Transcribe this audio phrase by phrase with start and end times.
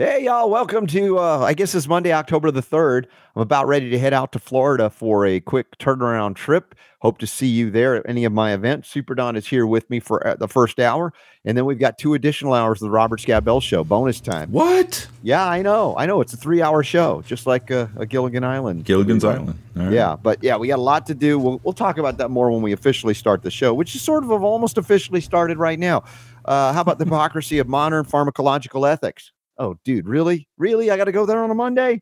[0.00, 3.04] Hey, y'all, welcome to, uh, I guess it's Monday, October the 3rd.
[3.36, 6.74] I'm about ready to head out to Florida for a quick turnaround trip.
[7.00, 8.88] Hope to see you there at any of my events.
[8.88, 11.12] Super Don is here with me for uh, the first hour.
[11.44, 14.50] And then we've got two additional hours of the Robert Scott Bell Show, bonus time.
[14.50, 15.06] What?
[15.22, 15.94] Yeah, I know.
[15.98, 16.22] I know.
[16.22, 18.86] It's a three hour show, just like uh, a Gilligan Island.
[18.86, 19.58] Gilligan's Island.
[19.76, 21.38] Yeah, but yeah, we got a lot to do.
[21.38, 24.24] We'll, we'll talk about that more when we officially start the show, which is sort
[24.24, 26.04] of almost officially started right now.
[26.46, 29.32] Uh, how about the hypocrisy of modern pharmacological ethics?
[29.60, 30.48] Oh, dude, really?
[30.56, 30.90] Really?
[30.90, 32.00] I got to go there on a Monday?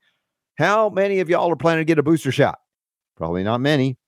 [0.59, 2.60] How many of y'all are planning to get a booster shot?
[3.16, 3.98] Probably not many.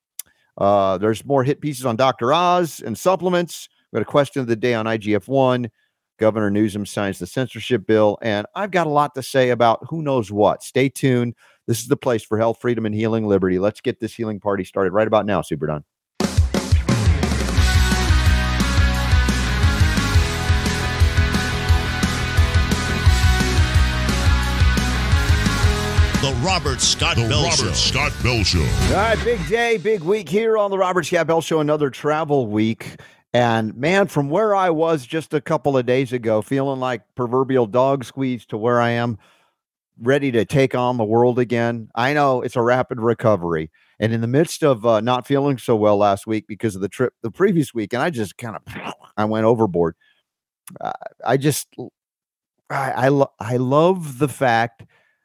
[0.57, 2.33] Uh, there's more hit pieces on Dr.
[2.33, 3.69] Oz and supplements.
[3.91, 5.69] We got a question of the day on IGF-1.
[6.21, 10.01] Governor Newsom signs the censorship bill, and I've got a lot to say about who
[10.01, 10.63] knows what.
[10.63, 11.35] Stay tuned.
[11.67, 13.59] This is the place for health, freedom, and healing liberty.
[13.59, 15.83] Let's get this healing party started right about now, Super Don.
[26.43, 27.73] Robert Scott The Bell Robert Show.
[27.73, 28.61] Scott Bell Show.
[28.63, 31.61] All right, big day, big week here on the Robert Scott Bell Show.
[31.61, 32.97] Another travel week,
[33.35, 37.67] and man, from where I was just a couple of days ago, feeling like proverbial
[37.67, 39.19] dog squeeze, to where I am,
[40.01, 41.91] ready to take on the world again.
[41.95, 45.77] I know it's a rapid recovery, and in the midst of uh, not feeling so
[45.77, 48.95] well last week because of the trip the previous week, and I just kind of
[49.17, 49.95] I went overboard.
[50.81, 50.93] Uh,
[51.27, 51.69] I just
[52.71, 54.85] I I, lo- I love the fact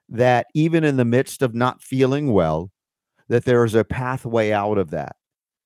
[0.09, 2.72] that even in the midst of not feeling well,
[3.28, 5.16] that there is a pathway out of that.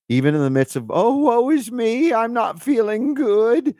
[0.08, 3.74] Even in the midst of, oh, woe is me, I'm not feeling good.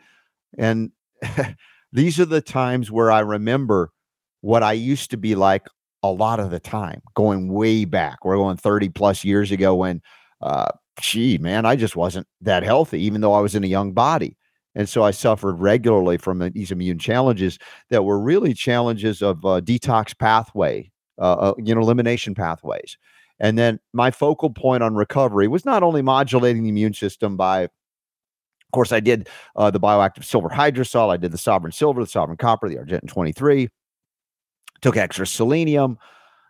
[0.57, 0.91] And
[1.91, 3.91] these are the times where I remember
[4.41, 5.67] what I used to be like
[6.03, 8.23] a lot of the time, going way back.
[8.23, 10.01] We're going 30 plus years ago when,
[10.41, 13.93] uh, gee, man, I just wasn't that healthy, even though I was in a young
[13.93, 14.37] body.
[14.75, 19.61] And so I suffered regularly from these immune challenges that were really challenges of uh,
[19.61, 22.97] detox pathway, uh, uh, you know, elimination pathways.
[23.39, 27.63] And then my focal point on recovery was not only modulating the immune system by,
[27.63, 27.71] of
[28.71, 32.37] course, I did uh, the bioactive silver hydrosol, I did the sovereign silver, the sovereign
[32.37, 33.67] copper, the Argentyn 23,
[34.81, 35.97] took extra selenium,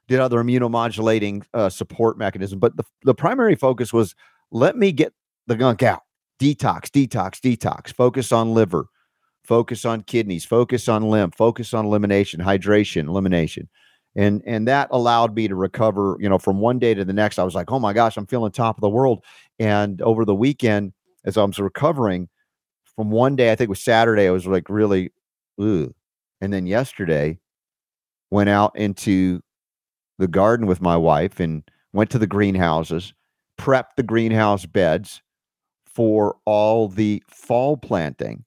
[0.08, 2.60] did other immunomodulating uh, support mechanism.
[2.60, 4.14] But the, the primary focus was
[4.52, 5.14] let me get
[5.48, 6.02] the gunk out
[6.42, 8.88] detox, detox, detox, focus on liver,
[9.44, 13.70] focus on kidneys, focus on lymph, focus on elimination, hydration, elimination.
[14.16, 17.38] And and that allowed me to recover, you know, from one day to the next.
[17.38, 19.24] I was like, oh my gosh, I'm feeling top of the world.
[19.60, 20.94] And over the weekend,
[21.24, 22.28] as I was recovering,
[22.96, 25.12] from one day, I think it was Saturday, I was like really,
[25.62, 25.94] ooh.
[26.42, 27.38] And then yesterday,
[28.32, 29.42] went out into
[30.18, 31.64] the garden with my wife and
[31.94, 33.14] went to the greenhouses,
[33.60, 35.22] prepped the greenhouse beds
[35.94, 38.44] for all the fall planting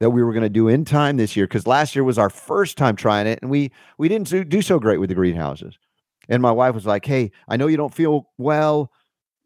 [0.00, 2.30] that we were going to do in time this year because last year was our
[2.30, 5.78] first time trying it and we we didn't do, so great with the greenhouses.
[6.28, 8.90] And my wife was like hey i know you don't feel well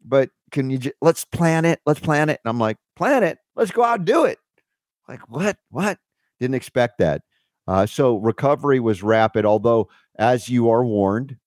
[0.03, 2.39] but can you j- let's plan it let's plan it.
[2.43, 3.37] And i'm like plan it?
[3.55, 4.39] Let's go out and do it.
[5.07, 5.57] Like what?
[5.69, 5.99] What?
[6.39, 7.21] Didn't expect that.
[7.67, 11.37] Uh, so recovery was rapid although as you are warned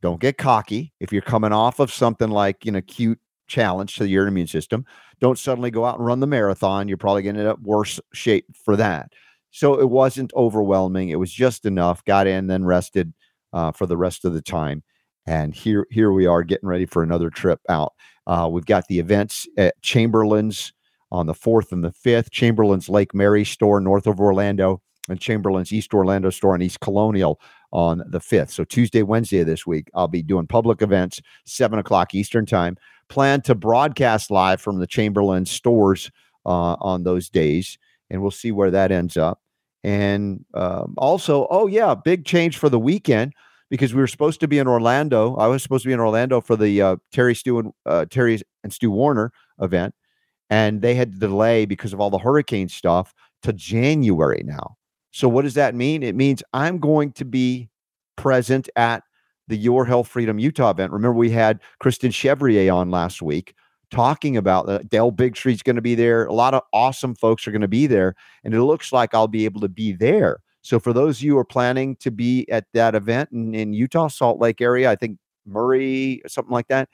[0.00, 0.92] don't get cocky.
[1.00, 4.84] If you're coming off of something like an acute challenge to your immune system
[5.20, 6.88] don't suddenly go out and run the marathon.
[6.88, 9.12] You're probably going to end up worse shape for that.
[9.50, 11.08] So it wasn't overwhelming.
[11.08, 12.04] It was just enough.
[12.04, 13.12] Got in, then rested
[13.52, 14.82] uh, for the rest of the time.
[15.26, 17.92] And here, here we are getting ready for another trip out.
[18.26, 20.72] Uh, we've got the events at Chamberlain's
[21.10, 22.30] on the fourth and the fifth.
[22.30, 27.40] Chamberlain's Lake Mary store north of Orlando, and Chamberlain's East Orlando store on East Colonial
[27.72, 28.50] on the fifth.
[28.50, 32.76] So Tuesday, Wednesday of this week, I'll be doing public events, seven o'clock Eastern time
[33.08, 36.10] plan to broadcast live from the Chamberlain stores
[36.46, 37.78] uh, on those days,
[38.10, 39.40] and we'll see where that ends up.
[39.84, 43.32] And um, also, oh yeah, big change for the weekend
[43.70, 45.36] because we were supposed to be in Orlando.
[45.36, 48.40] I was supposed to be in Orlando for the uh, Terry Stu and uh, Terry
[48.64, 49.94] and Stu Warner event,
[50.50, 54.76] and they had to delay because of all the hurricane stuff to January now.
[55.10, 56.02] So what does that mean?
[56.02, 57.70] It means I'm going to be
[58.16, 59.02] present at
[59.48, 60.92] the Your Health Freedom Utah event.
[60.92, 63.54] Remember, we had Kristen Chevrier on last week
[63.90, 64.88] talking about that.
[64.88, 66.26] Del Bigtree's going to be there.
[66.26, 68.14] A lot of awesome folks are going to be there,
[68.44, 70.40] and it looks like I'll be able to be there.
[70.62, 73.72] So, for those of you who are planning to be at that event in, in
[73.72, 76.88] Utah, Salt Lake area, I think Murray, something like that,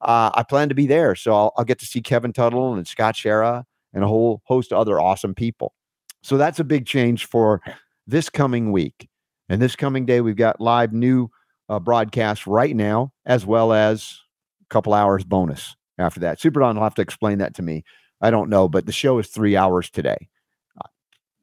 [0.00, 1.14] uh, I plan to be there.
[1.14, 4.72] So, I'll, I'll get to see Kevin Tuttle and Scott Shera and a whole host
[4.72, 5.74] of other awesome people.
[6.22, 7.60] So, that's a big change for
[8.06, 9.08] this coming week.
[9.48, 11.28] And this coming day, we've got live new
[11.70, 14.18] uh, broadcast right now, as well as
[14.62, 16.38] a couple hours bonus after that.
[16.40, 17.84] Super Don will have to explain that to me.
[18.20, 20.28] I don't know, but the show is three hours today.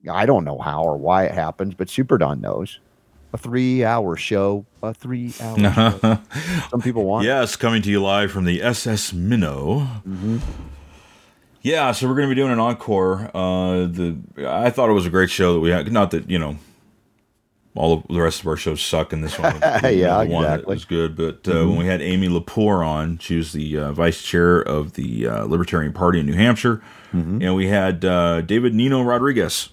[0.10, 2.80] I don't know how or why it happens, but Super Don knows.
[3.34, 5.58] a three-hour show, a three-hour
[6.02, 6.20] show.
[6.70, 7.26] Some people want.
[7.26, 7.28] it.
[7.28, 9.88] Yes, coming to you live from the SS Minnow.
[10.08, 10.40] Mhm.
[11.62, 13.30] Yeah, so we're going to be doing an encore.
[13.36, 15.92] Uh, the I thought it was a great show that we had.
[15.92, 16.56] Not that you know,
[17.78, 20.44] all of the rest of our shows suck, and this one, was Yeah, the one
[20.44, 20.62] that exactly.
[20.62, 20.70] Mm-hmm.
[20.72, 21.16] was good.
[21.16, 24.94] But uh, when we had Amy Lepore on, she was the uh, vice chair of
[24.94, 26.82] the uh, Libertarian Party in New Hampshire,
[27.14, 27.42] Mm-hmm.
[27.42, 29.70] and we had uh, David Nino Rodriguez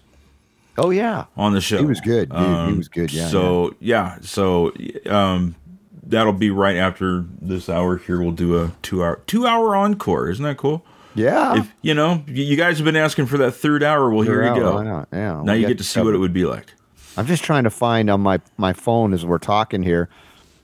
[0.78, 1.24] Oh yeah.
[1.36, 1.78] on the show.
[1.78, 2.38] He was good, dude.
[2.38, 4.72] He Um, was good, yeah, So yeah, so
[5.06, 5.56] um,
[6.04, 7.96] that'll be right after this hour.
[7.96, 10.28] Here we'll do a two hour two hour encore.
[10.30, 10.84] Isn't that cool?
[11.16, 11.58] Yeah.
[11.60, 14.10] If you know, you guys have been asking for that third hour.
[14.10, 14.74] Well, here Yeah, you go.
[14.74, 15.08] why not?
[15.12, 15.42] Yeah.
[15.44, 16.72] Now you get to see what it would be like.
[17.16, 20.08] I'm just trying to find on my my phone as we're talking here.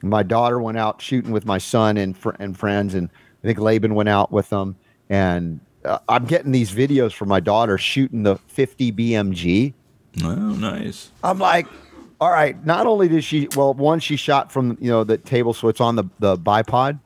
[0.03, 3.11] My daughter went out shooting with my son and fr- and friends, and
[3.43, 4.77] I think Laban went out with them.
[5.09, 9.75] And uh, I'm getting these videos from my daughter shooting the 50 BMG.
[10.23, 11.11] Oh, nice.
[11.23, 11.67] I'm like,
[12.21, 12.65] all right.
[12.65, 15.81] Not only did she, well, one she shot from you know the table, so it's
[15.81, 16.99] on the the bipod,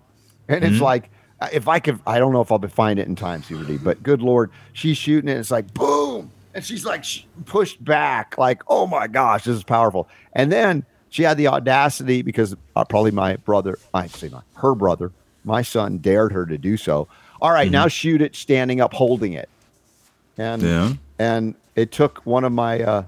[0.48, 1.10] and it's like
[1.52, 4.02] if I could, I don't know if I'll be find it in time, CBD, but
[4.02, 5.36] good lord, she's shooting it.
[5.36, 9.64] It's like boom, and she's like sh- pushed back, like oh my gosh, this is
[9.64, 10.08] powerful.
[10.32, 14.74] And then she had the audacity because uh, probably my brother, I say my her
[14.74, 15.12] brother,
[15.44, 17.08] my son dared her to do so.
[17.40, 19.48] All right, now shoot it standing up, holding it,
[20.38, 20.92] and Yeah.
[21.18, 23.04] and it took one of my uh,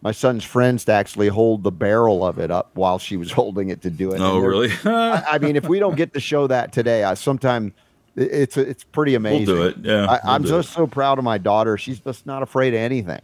[0.00, 3.68] my son's friends to actually hold the barrel of it up while she was holding
[3.70, 4.20] it to do it.
[4.20, 4.70] Oh, really?
[4.84, 7.72] I, I mean, if we don't get to show that today, I sometime
[8.16, 9.46] it's it's pretty we'll amazing.
[9.46, 9.76] do it.
[9.82, 10.06] Yeah.
[10.06, 10.74] I, we'll I'm do just it.
[10.74, 11.76] so proud of my daughter.
[11.76, 13.20] She's just not afraid of anything.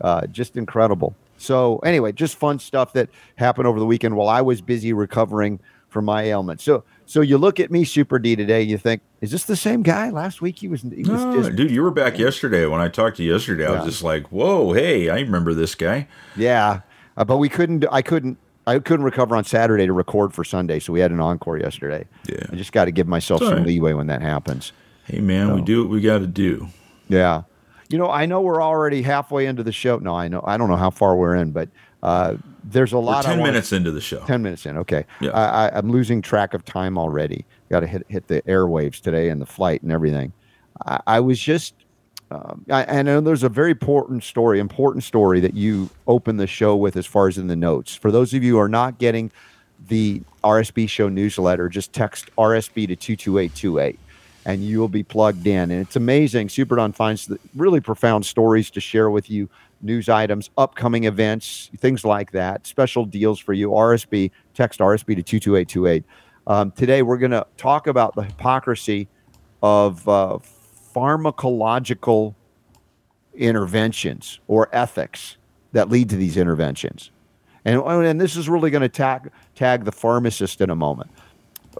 [0.00, 1.14] Uh, just incredible.
[1.36, 5.60] So anyway, just fun stuff that happened over the weekend while I was busy recovering
[5.88, 6.60] from my ailment.
[6.60, 8.62] So so you look at me, Super D, today.
[8.62, 10.10] You think, is this the same guy?
[10.10, 10.82] Last week he was.
[10.82, 12.66] He was No, just- dude, you were back yesterday.
[12.66, 13.82] When I talked to you yesterday, I Yeah.
[13.82, 16.80] was just like, "Whoa, hey, I remember this guy." Yeah,
[17.16, 17.84] uh, but we couldn't.
[17.92, 18.38] I couldn't.
[18.66, 22.06] I couldn't recover on Saturday to record for Sunday, so we had an encore yesterday.
[22.28, 22.46] Yeah.
[22.50, 24.72] I just got to give myself all some leeway when that happens.
[25.04, 26.68] Hey, man, we do what we got to do.
[27.08, 27.42] Yeah,
[27.90, 29.98] you know, I know we're already halfway into the show.
[29.98, 30.42] No, I know.
[30.46, 31.68] I don't know how far we're in, but
[32.02, 33.24] uh, there's a lot.
[33.24, 34.20] Ten wanna- minutes into the show.
[34.20, 34.78] Ten minutes in.
[34.78, 35.04] Okay.
[35.20, 35.30] Yeah.
[35.32, 37.44] I, I, I'm losing track of time already.
[37.70, 40.32] Got to hit hit the airwaves today and the flight and everything.
[40.86, 41.74] I, I was just.
[42.34, 46.48] Um, I, I know there's a very important story, important story that you open the
[46.48, 47.94] show with as far as in the notes.
[47.94, 49.30] For those of you who are not getting
[49.88, 53.98] the RSB show newsletter, just text RSB to 22828
[54.46, 55.70] and you will be plugged in.
[55.70, 56.48] And it's amazing.
[56.48, 59.48] Superdon finds really profound stories to share with you,
[59.80, 63.70] news items, upcoming events, things like that, special deals for you.
[63.70, 66.04] RSB, text RSB to 22828.
[66.46, 69.08] Um, today, we're going to talk about the hypocrisy
[69.62, 70.38] of uh,
[70.94, 72.34] pharmacological
[73.34, 75.36] interventions or ethics
[75.72, 77.10] that lead to these interventions.
[77.64, 81.10] And, and this is really going to tag, tag the pharmacist in a moment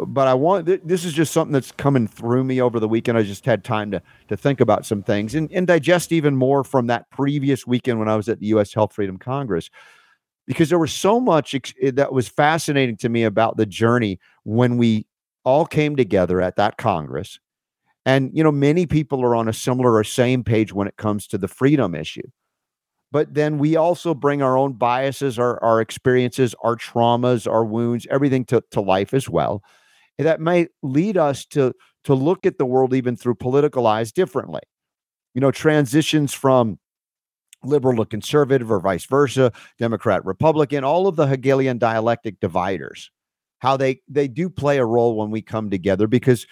[0.07, 3.17] but I want th- this is just something that's coming through me over the weekend.
[3.17, 6.65] I just had time to to think about some things and, and digest even more
[6.65, 8.75] from that previous weekend when I was at the U.S.
[8.75, 9.71] Health Freedom Congress,
[10.47, 14.19] because there was so much ex- eh, that was fascinating to me about the journey
[14.45, 15.07] when we
[15.45, 17.39] all came together at that Congress,
[18.07, 21.27] and you know many people are on a similar or same page when it comes
[21.29, 22.29] to the freedom issue.
[23.13, 28.09] But then we also bring our own biases, our, our experiences, our traumas, our wounds,
[28.11, 29.63] everything to, to life as well
[30.19, 31.73] that may lead us to
[32.05, 34.61] to look at the world even through political eyes differently
[35.35, 36.79] you know transitions from
[37.63, 43.11] liberal to conservative or vice versa democrat republican all of the hegelian dialectic dividers
[43.59, 46.47] how they they do play a role when we come together because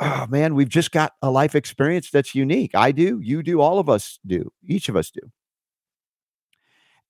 [0.00, 2.72] oh man we've just got a life experience that's unique.
[2.74, 5.20] I do you do all of us do each of us do.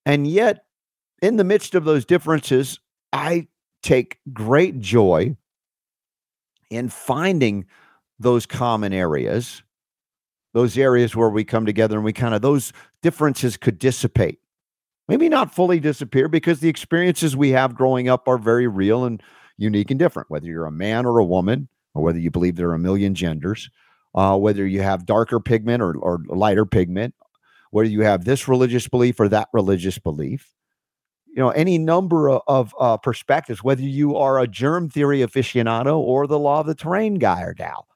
[0.07, 0.65] And yet
[1.23, 2.79] in the midst of those differences
[3.13, 3.47] i
[3.83, 5.37] take great joy
[6.71, 7.67] in finding
[8.19, 9.63] those common areas,
[10.55, 14.39] those areas where we come together and we kind of, those differences could dissipate.
[15.09, 19.21] Maybe not fully disappear because the experiences we have growing up are very real and
[19.57, 22.71] unique and different, whether you're a man or a woman, or whether you believe there
[22.71, 23.71] are a million genders,
[24.15, 27.15] uh, whether you have darker pigment or, or lighter pigment,
[27.71, 30.53] whether you have this religious belief or that religious belief.
[31.29, 35.97] You know any number of, of uh, perspectives whether you are a germ theory aficionado
[35.97, 37.87] or the law of the terrain guy or gal.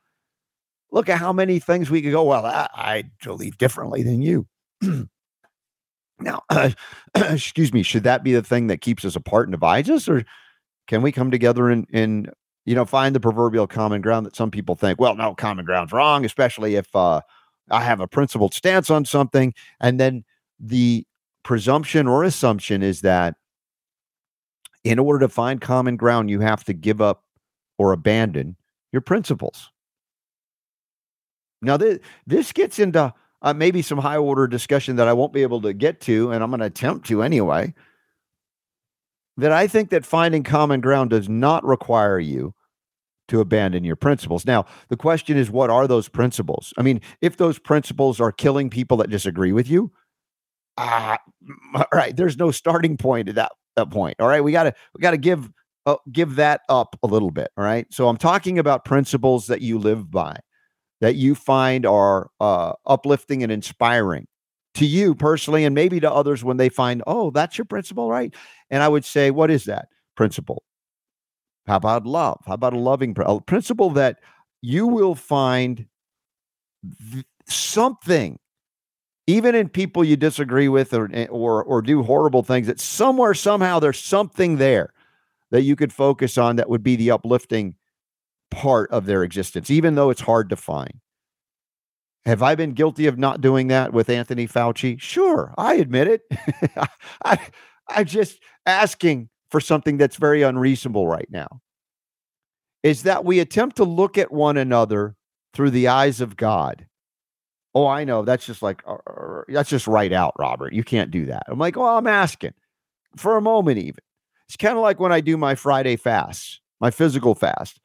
[0.92, 4.46] Look at how many things we could go well i, I believe differently than you.
[6.20, 6.42] Now
[7.16, 10.24] excuse me should that be the thing that keeps us apart and divides us or
[10.86, 12.30] can we come together and and
[12.64, 15.92] you know find the proverbial common ground that some people think well no common ground's
[15.92, 17.20] wrong especially if uh
[17.70, 20.24] i have a principled stance on something and then
[20.58, 21.06] the
[21.42, 23.36] presumption or assumption is that
[24.84, 27.24] in order to find common ground, you have to give up
[27.78, 28.56] or abandon
[28.92, 29.70] your principles.
[31.62, 35.42] Now, this, this gets into uh, maybe some high order discussion that I won't be
[35.42, 37.74] able to get to, and I'm going to attempt to anyway.
[39.36, 42.54] That I think that finding common ground does not require you
[43.28, 44.46] to abandon your principles.
[44.46, 46.72] Now, the question is, what are those principles?
[46.76, 49.90] I mean, if those principles are killing people that disagree with you,
[50.76, 51.18] ah,
[51.74, 54.16] all right, there's no starting point at that, that point.
[54.20, 55.50] All right, we gotta we gotta give
[55.86, 57.48] uh, give that up a little bit.
[57.56, 60.36] All right, so I'm talking about principles that you live by
[61.00, 64.26] that you find are uh, uplifting and inspiring
[64.74, 68.34] to you personally, and maybe to others when they find, oh, that's your principle, right?
[68.70, 70.62] And I would say, what is that principle?
[71.66, 72.40] How about love?
[72.46, 74.18] How about a loving a principle that
[74.62, 75.86] you will find
[77.12, 78.38] th- something,
[79.26, 83.34] even in people you disagree with or, eh, or or do horrible things, that somewhere
[83.34, 84.92] somehow there's something there
[85.50, 87.76] that you could focus on that would be the uplifting
[88.50, 91.00] part of their existence, even though it's hard to find.
[92.26, 95.00] Have I been guilty of not doing that with Anthony Fauci?
[95.00, 96.22] Sure, I admit it.
[97.24, 97.38] I,
[97.88, 101.60] I'm just asking for something that's very unreasonable right now.
[102.82, 105.16] Is that we attempt to look at one another
[105.54, 106.86] through the eyes of God.
[107.74, 108.24] Oh, I know.
[108.24, 108.82] That's just like,
[109.48, 110.72] that's just right out, Robert.
[110.72, 111.44] You can't do that.
[111.48, 112.54] I'm like, well, I'm asking
[113.16, 114.02] for a moment, even.
[114.48, 117.80] It's kind of like when I do my Friday fast, my physical fast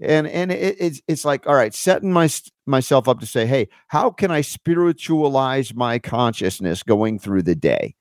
[0.00, 2.28] and and it, it's it's like all right setting my
[2.66, 7.94] myself up to say hey how can i spiritualize my consciousness going through the day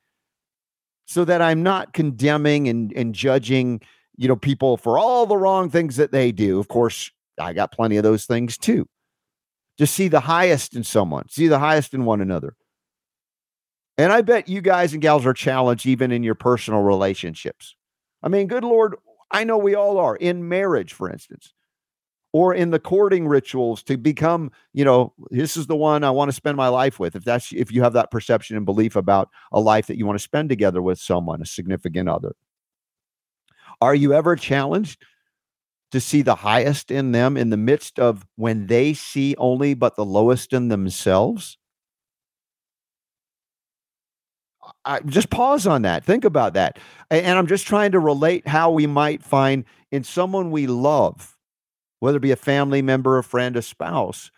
[1.05, 3.79] so that i'm not condemning and and judging
[4.15, 6.59] you know people for all the wrong things that they do.
[6.59, 8.87] Of course i got plenty of those things too.
[9.77, 12.55] Just see the highest in someone see the highest in one another.
[13.97, 17.75] And i bet you guys and gals are challenged even in your personal relationships.
[18.21, 18.95] I mean good lord
[19.31, 21.53] i know we all are in marriage for instance
[22.33, 26.29] or in the courting rituals to become, you know, this is the one I want
[26.29, 27.15] to spend my life with.
[27.15, 30.17] If that's if you have that perception and belief about a life that you want
[30.17, 32.35] to spend together with someone, a significant other.
[33.81, 35.03] Are you ever challenged
[35.91, 39.95] to see the highest in them in the midst of when they see only but
[39.95, 41.59] the lowest in themselves?
[44.85, 46.03] I, just pause on that.
[46.03, 46.79] Think about that.
[47.11, 51.32] And I'm just trying to relate how we might find in someone we love
[52.03, 54.29] whether it be a family member, a friend, a spouse,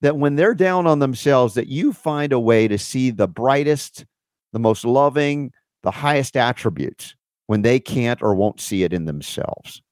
[0.00, 4.06] that when they're down on themselves, that you find a way to see the brightest,
[4.54, 5.52] the most loving,
[5.82, 7.14] the highest attributes
[7.48, 9.82] when they can't or won't see it in themselves.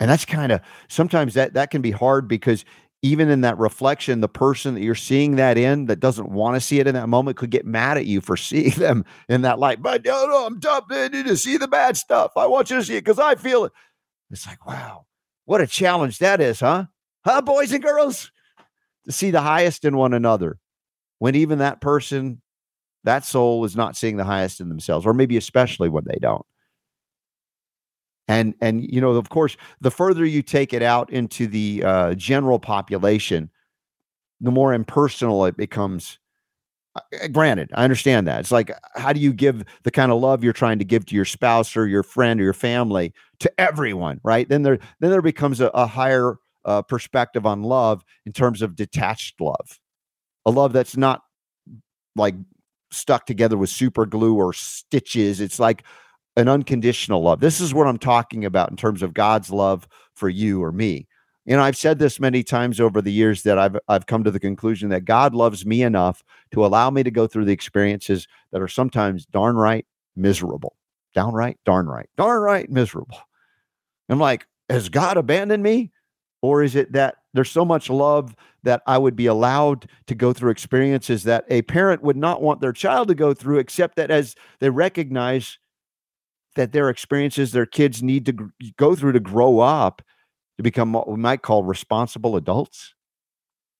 [0.00, 2.64] And that's kind of sometimes that that can be hard because
[3.02, 6.62] even in that reflection, the person that you're seeing that in that doesn't want to
[6.62, 9.58] see it in that moment could get mad at you for seeing them in that
[9.58, 9.82] light.
[9.82, 12.32] But no, no, I'm tough to see the bad stuff.
[12.38, 13.72] I want you to see it because I feel it.
[14.30, 15.04] It's like, wow,
[15.44, 16.86] what a challenge that is, huh?
[17.24, 18.30] Huh, boys and girls?
[19.06, 20.58] To see the highest in one another
[21.18, 22.40] when even that person,
[23.04, 26.44] that soul is not seeing the highest in themselves, or maybe especially when they don't.
[28.28, 32.14] And and you know, of course, the further you take it out into the uh,
[32.14, 33.50] general population,
[34.40, 36.18] the more impersonal it becomes
[37.32, 38.40] granted i understand that.
[38.40, 41.14] It's like how do you give the kind of love you're trying to give to
[41.14, 44.48] your spouse or your friend or your family to everyone right?
[44.48, 48.76] Then there then there becomes a, a higher uh, perspective on love in terms of
[48.76, 49.80] detached love.
[50.46, 51.22] A love that's not
[52.14, 52.34] like
[52.90, 55.40] stuck together with super glue or stitches.
[55.40, 55.84] It's like
[56.36, 57.40] an unconditional love.
[57.40, 61.06] This is what i'm talking about in terms of god's love for you or me
[61.44, 64.30] you know, I've said this many times over the years that I've I've come to
[64.30, 66.22] the conclusion that God loves me enough
[66.52, 70.76] to allow me to go through the experiences that are sometimes darn right miserable.
[71.14, 73.18] Downright, darn right, darn right miserable.
[74.08, 75.90] I'm like, has God abandoned me?
[76.42, 80.32] Or is it that there's so much love that I would be allowed to go
[80.32, 84.10] through experiences that a parent would not want their child to go through, except that
[84.10, 85.58] as they recognize
[86.56, 90.02] that their experiences their kids need to go through to grow up
[90.56, 92.94] to become what we might call responsible adults.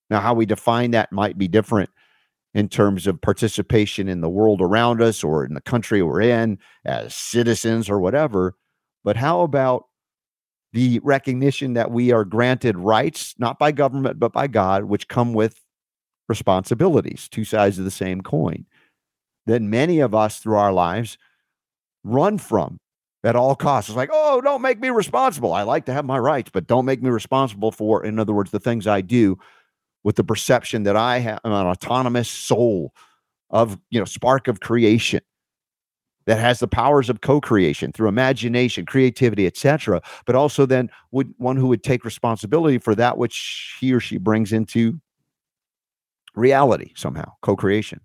[0.09, 1.89] Now, how we define that might be different
[2.53, 6.59] in terms of participation in the world around us or in the country we're in
[6.85, 8.55] as citizens or whatever.
[9.03, 9.85] But how about
[10.71, 15.33] the recognition that we are granted rights, not by government, but by God, which come
[15.33, 15.61] with
[16.27, 18.65] responsibilities, two sides of the same coin,
[19.45, 21.17] that many of us through our lives
[22.03, 22.79] run from
[23.23, 23.89] at all costs.
[23.89, 25.53] It's like, oh, don't make me responsible.
[25.53, 28.51] I like to have my rights, but don't make me responsible for, in other words,
[28.51, 29.37] the things I do
[30.03, 32.93] with the perception that I have an autonomous soul
[33.51, 35.21] of, you know, spark of creation.
[36.25, 41.57] that has the powers of co-creation through imagination, creativity, etc., but also then would one
[41.57, 44.99] who would take responsibility for that which he or she brings into
[46.35, 47.99] reality somehow, co-creation.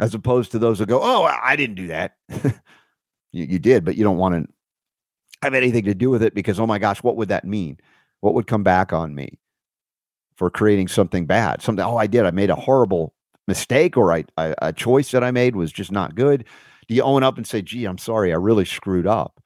[0.00, 2.16] As opposed to those who go, "Oh, I didn't do that."
[3.36, 4.52] you, you did, but you don't want to
[5.42, 7.78] have anything to do with it because oh my gosh, what would that mean?
[8.20, 9.38] What would come back on me
[10.36, 11.62] for creating something bad?
[11.62, 12.24] Something oh, I did.
[12.24, 13.14] I made a horrible
[13.46, 16.44] mistake or I, I a choice that I made was just not good
[16.88, 19.40] do you own up and say, gee, I'm sorry, I really screwed up?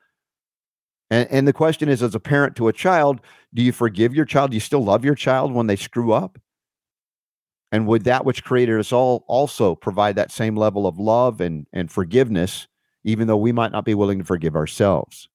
[1.11, 3.20] And, and the question is, as a parent to a child,
[3.54, 4.50] do you forgive your child?
[4.50, 6.38] Do you still love your child when they screw up?
[7.73, 11.66] And would that which created us all also provide that same level of love and,
[11.73, 12.66] and forgiveness,
[13.04, 15.28] even though we might not be willing to forgive ourselves?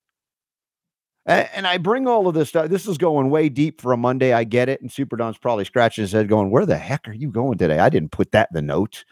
[1.25, 2.69] And, and I bring all of this stuff.
[2.69, 4.33] This is going way deep for a Monday.
[4.33, 4.81] I get it.
[4.81, 7.79] And Super Don's probably scratching his head, going, Where the heck are you going today?
[7.79, 9.05] I didn't put that in the notes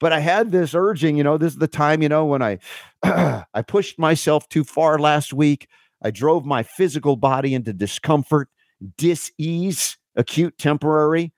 [0.00, 2.58] but I had this urging, you know, this is the time, you know, when I
[3.02, 5.68] I pushed myself too far last week.
[6.02, 8.48] I drove my physical body into discomfort,
[8.96, 11.32] dis-ease, acute temporary.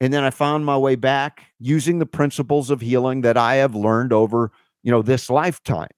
[0.00, 3.74] And then I found my way back using the principles of healing that I have
[3.74, 4.50] learned over,
[4.82, 5.88] you know, this lifetime.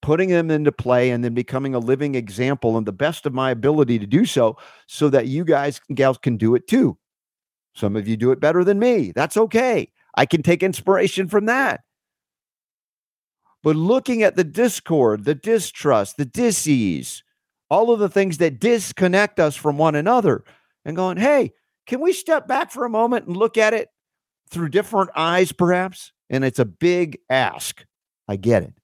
[0.00, 3.50] Putting them into play and then becoming a living example and the best of my
[3.50, 6.98] ability to do so, so that you guys and gals can do it too.
[7.74, 9.12] Some of you do it better than me.
[9.14, 9.90] That's okay.
[10.16, 11.80] I can take inspiration from that.
[13.62, 17.22] But looking at the discord, the distrust, the disease,
[17.70, 20.42] all of the things that disconnect us from one another,
[20.84, 21.52] and going, hey,
[21.86, 23.88] can we step back for a moment and look at it
[24.50, 26.12] through different eyes, perhaps?
[26.32, 27.84] And it's a big ask.
[28.26, 28.74] I get it.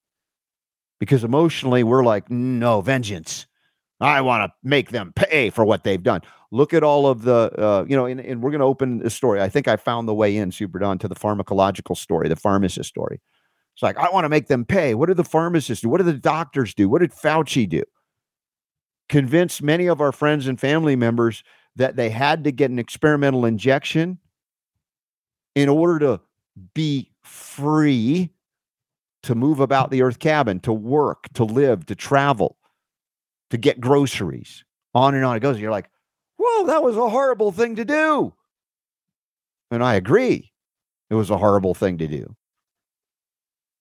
[1.01, 3.47] Because emotionally, we're like, no, vengeance.
[4.01, 6.21] I want to make them pay for what they've done.
[6.53, 9.11] Look at all of the, uh, you know, and, and we're going to open the
[9.11, 9.41] story.
[9.41, 12.89] I think I found the way in, Super Don, to the pharmacological story, the pharmacist
[12.89, 13.21] story.
[13.75, 14.95] It's like, I want to make them pay.
[14.95, 15.89] What did the pharmacists do?
[15.89, 16.89] What did the doctors do?
[16.89, 17.83] What did Fauci do?
[19.09, 21.43] Convince many of our friends and family members
[21.77, 24.19] that they had to get an experimental injection
[25.55, 26.21] in order to
[26.75, 28.31] be free
[29.23, 32.57] to move about the earth cabin, to work, to live, to travel,
[33.51, 34.65] to get groceries.
[34.95, 35.61] On and on it goes.
[35.61, 35.91] You're like,
[36.39, 38.33] whoa, that was a horrible thing to do.
[39.71, 40.53] And I agree,
[41.11, 42.35] it was a horrible thing to do.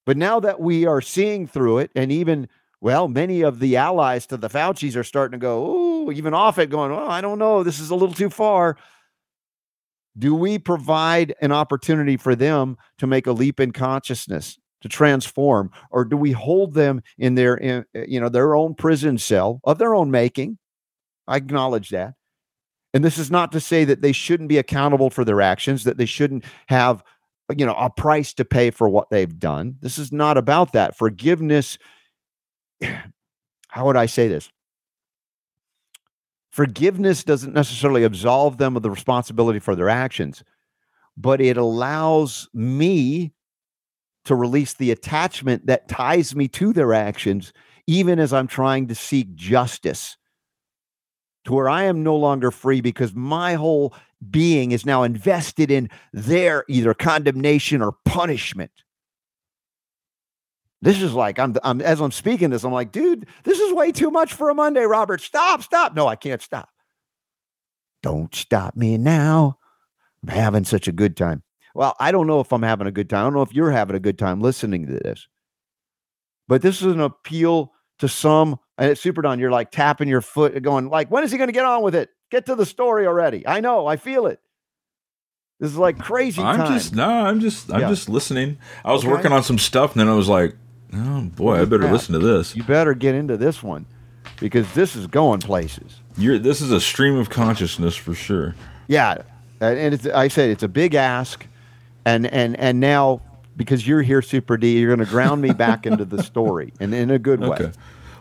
[0.05, 2.49] But now that we are seeing through it, and even,
[2.81, 6.57] well, many of the allies to the Faucis are starting to go, oh, even off
[6.57, 8.77] it, going, oh, I don't know, this is a little too far.
[10.17, 15.71] Do we provide an opportunity for them to make a leap in consciousness, to transform,
[15.91, 19.59] or do we hold them in their, in, eh, you know, their own prison cell
[19.63, 20.57] of their own making?
[21.27, 22.13] I acknowledge that.
[22.93, 25.97] And this is not to say that they shouldn't be accountable for their actions, that
[25.97, 27.03] they shouldn't have,
[27.55, 29.75] you know, a price to pay for what they've done.
[29.81, 30.97] This is not about that.
[30.97, 31.77] Forgiveness,
[33.67, 34.49] how would I say this?
[36.57, 40.43] Forgiveness doesn't necessarily absolve them of the responsibility for their actions,
[41.15, 43.31] but it allows me
[44.25, 47.53] to release the attachment that ties me to their actions,
[47.85, 50.17] even as I'm trying to seek justice
[51.45, 53.93] to where I am no longer free because my whole
[54.27, 58.71] being is now invested in their either condemnation or punishment.
[60.81, 63.91] This is like I'm, I'm as I'm speaking this, I'm like, dude, this is way
[63.91, 65.21] too much for a Monday, Robert.
[65.21, 65.95] Stop, stop.
[65.95, 66.69] No, I can't stop.
[68.03, 69.57] Don't stop me now.
[70.23, 71.43] I'm having such a good time.
[71.73, 73.19] Well, I don't know if I'm having a good time.
[73.19, 75.27] I don't know if you're having a good time listening to this.
[76.47, 80.21] But this is an appeal to some and at Super Don, you're like tapping your
[80.21, 82.09] foot, going like, when is he going to get on with it?
[82.29, 83.45] Get to the story already.
[83.47, 84.39] I know, I feel it.
[85.59, 86.41] This is like crazy.
[86.41, 86.73] I'm time.
[86.73, 87.89] just no, I'm just I'm yeah.
[87.89, 88.59] just listening.
[88.85, 89.11] I was okay.
[89.11, 90.55] working on some stuff, and then I was like,
[90.93, 92.55] oh boy, I better listen to this.
[92.55, 93.85] You better get into this one
[94.39, 95.99] because this is going places.
[96.17, 98.55] You're this is a stream of consciousness for sure.
[98.87, 99.21] Yeah,
[99.59, 101.45] and it's I said it's a big ask,
[102.05, 103.21] and and and now
[103.55, 106.93] because you're here, Super D, you're going to ground me back into the story, and
[106.93, 107.71] in a good way.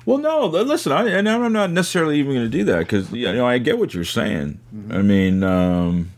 [0.06, 3.30] Well, no, listen, I and I'm not necessarily even going to do that because you
[3.32, 4.60] know I get what you're saying.
[4.74, 4.92] Mm-hmm.
[4.92, 6.12] I mean, um,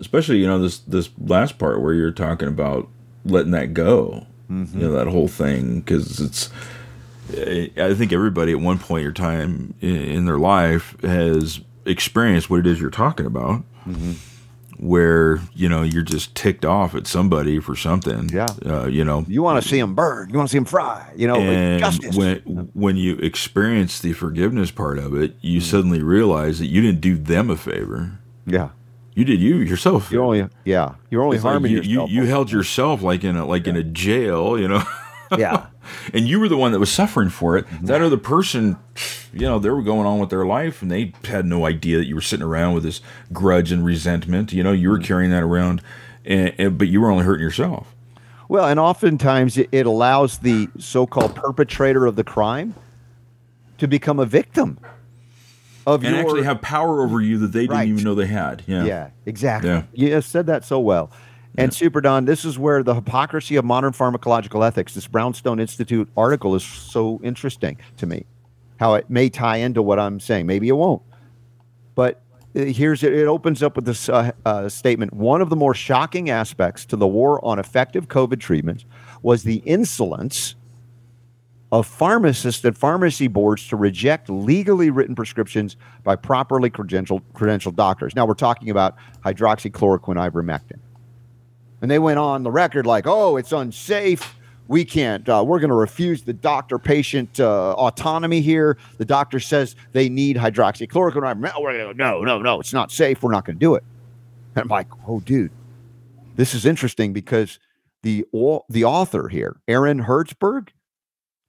[0.00, 2.88] especially you know this this last part where you're talking about
[3.24, 4.78] letting that go, mm-hmm.
[4.78, 6.50] you know that whole thing because it's.
[7.30, 12.66] I think everybody at one point in time in their life has experienced what it
[12.66, 13.64] is you're talking about.
[13.86, 14.12] Mm-hmm
[14.78, 18.28] where you know you're just ticked off at somebody for something.
[18.28, 20.64] Yeah, uh, you know you want to see them burn, you want to see them
[20.64, 21.12] fry.
[21.16, 22.16] You know, and justice.
[22.16, 22.38] when
[22.74, 25.64] when you experience the forgiveness part of it, you mm.
[25.64, 28.18] suddenly realize that you didn't do them a favor.
[28.46, 28.70] Yeah,
[29.18, 30.12] You did you yourself.
[30.12, 30.94] You're only yeah.
[31.10, 32.10] You're only It's harming you, you, yourself.
[32.10, 34.84] you held yourself like in a like in a jail, you know.
[35.36, 35.66] yeah.
[36.14, 37.66] and you were the one that was suffering for it.
[37.66, 37.86] Mm-hmm.
[37.86, 38.76] That other person,
[39.32, 42.04] you know, they were going on with their life and they had no idea that
[42.06, 43.00] you were sitting around with this
[43.32, 44.52] grudge and resentment.
[44.52, 45.00] You know, you Mm-hmm.
[45.00, 45.82] were carrying that around,
[46.24, 47.92] and, and, but you were only hurting yourself.
[48.48, 52.72] Well, and oftentimes it, it allows the so-called perpetrator of the crime
[53.78, 54.78] to become a victim
[55.94, 58.62] of And your actually have power over you that they didn't even know they had.
[58.66, 58.84] Yeah.
[58.84, 59.70] Yeah, exactly.
[59.70, 59.82] Yeah.
[59.92, 61.10] You said that so well.
[61.56, 66.08] And Super Don, this is where the hypocrisy of modern pharmacological ethics, this Brownstone Institute
[66.16, 68.26] article is so interesting to me.
[68.78, 70.46] How it may tie into what I'm saying.
[70.46, 71.02] Maybe it won't.
[71.96, 72.22] But
[72.54, 75.12] uh, here's it, it opens up with this uh, uh, statement.
[75.14, 78.84] One of the more shocking aspects to the war on effective COVID treatments
[79.22, 80.54] was the insolence
[81.70, 88.16] of pharmacists and pharmacy boards to reject legally written prescriptions by properly credentialed, credentialed doctors.
[88.16, 90.78] Now we're talking about hydroxychloroquine ivermectin.
[91.82, 94.34] And they went on the record like, oh, it's unsafe.
[94.66, 98.76] We can't, uh, we're going to refuse the doctor patient uh, autonomy here.
[98.96, 101.34] The doctor says they need hydroxychloroquine.
[101.34, 101.96] ivermectin.
[101.96, 103.22] No, no, no, it's not safe.
[103.22, 103.84] We're not going to do it.
[104.54, 105.52] And I'm like, oh, dude,
[106.36, 107.58] this is interesting because
[108.02, 108.24] the,
[108.68, 110.68] the author here, Aaron Hertzberg,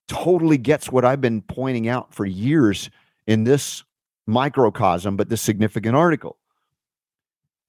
[0.09, 2.89] totally gets what I've been pointing out for years
[3.27, 3.83] in this
[4.27, 6.37] microcosm, but this significant article.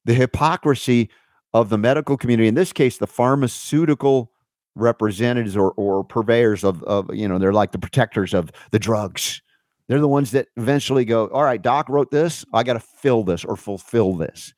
[0.07, 1.11] The hypocrisy
[1.53, 4.33] of the medical community, in this case, the pharmaceutical
[4.75, 9.43] representatives or, or purveyors of, of, you know, they're like the protectors of the drugs.
[9.89, 12.45] They're the ones that eventually go, all right, doc wrote this.
[12.55, 14.55] I got to fill this or fulfill this.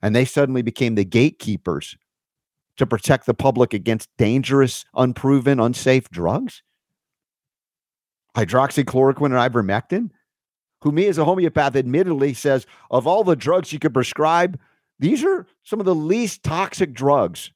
[0.00, 1.96] And they suddenly became the gatekeepers
[2.78, 6.62] to protect the public against dangerous, unproven, unsafe drugs
[8.36, 10.10] hydroxychloroquine and ivermectin,
[10.82, 14.58] who me as a homeopath admittedly says of all the drugs you could prescribe,
[14.98, 17.50] these are some of the least toxic drugs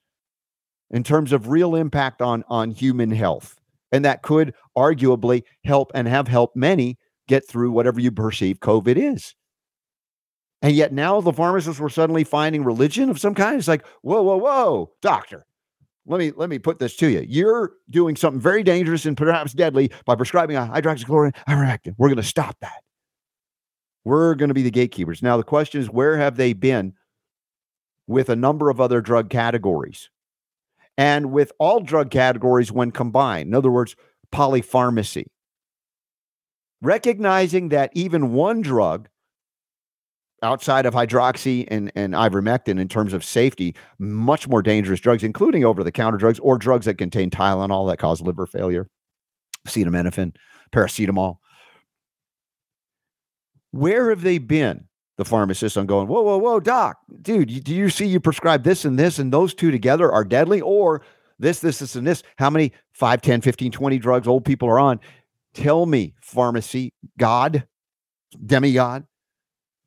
[0.91, 3.61] in terms of real impact on on human health.
[3.93, 8.97] And that could arguably help and have helped many get through whatever you perceive COVID
[8.97, 9.35] is.
[10.63, 13.59] And yet now the pharmacists were suddenly finding religion of some kind.
[13.59, 15.47] It's like, whoa, whoa, whoa, doctor,
[16.07, 17.25] let me let me put this to you.
[17.29, 21.95] You're doing something very dangerous and perhaps deadly by prescribing a hydroxychloroquine ivermectin.
[21.99, 22.83] We're going to stop that.
[24.05, 25.23] We're going to be the gatekeepers.
[25.23, 26.95] Now the question is, where have they been
[28.07, 30.11] with a number of other drug categories,
[30.97, 33.49] and with all drug categories when combined?
[33.49, 33.97] In other words,
[34.33, 35.27] polypharmacy.
[36.81, 39.09] Recognizing that even one drug
[40.43, 45.65] outside of hydroxy and, and ivermectin in terms of safety, much more dangerous drugs, including
[45.65, 48.89] over the counter drugs or drugs that contain Tylenol that cause liver failure,
[49.67, 50.35] acetaminophen,
[50.73, 51.37] paracetamol.
[53.71, 57.89] Where have they been, the pharmacists, on going, whoa, whoa, whoa, doc, dude, do you
[57.89, 60.61] see you prescribe this and this, and those two together are deadly?
[60.61, 61.03] Or
[61.39, 62.23] this, this, this, and this?
[62.37, 65.01] How many 5, 10, 15, 20 drugs old people are on?
[65.55, 67.67] Tell me, pharmacy God,
[68.45, 69.05] demigod,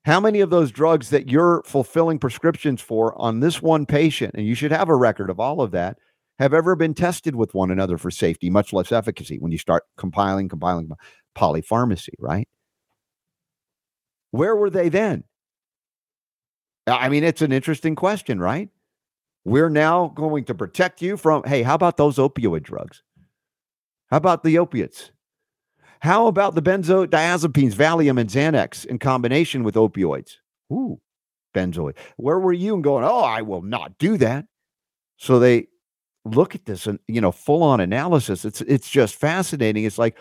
[0.10, 4.45] how many of those drugs that you're fulfilling prescriptions for on this one patient, and
[4.48, 5.98] you should have a record of all of that,
[6.39, 9.84] have ever been tested with one another for safety, much less efficacy when you start
[9.98, 10.89] compiling, compiling
[11.38, 12.48] polypharmacy, right?
[14.32, 15.26] Where were they then?
[16.88, 18.69] I mean, it's an interesting question, right?
[19.45, 23.04] We're now going to protect you from, hey, how about those opioid drugs?
[24.10, 25.12] How about the opiates?
[26.00, 30.36] How about the benzodiazepines, Valium and Xanax in combination with opioids?
[30.72, 31.00] Ooh,
[31.54, 31.98] benzoid.
[32.16, 34.46] Where were you and going, oh, I will not do that.
[35.18, 35.68] So they
[36.24, 38.46] look at this and, you know, full on analysis.
[38.46, 39.84] It's it's just fascinating.
[39.84, 40.18] It's like,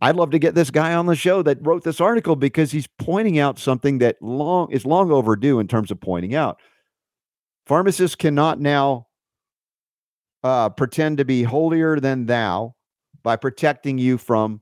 [0.00, 2.86] I'd love to get this guy on the show that wrote this article because he's
[2.98, 6.60] pointing out something that long is long overdue in terms of pointing out.
[7.66, 9.08] Pharmacists cannot now
[10.44, 12.75] uh, pretend to be holier than thou
[13.26, 14.60] by protecting you from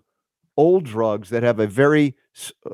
[0.56, 2.16] old drugs that have a very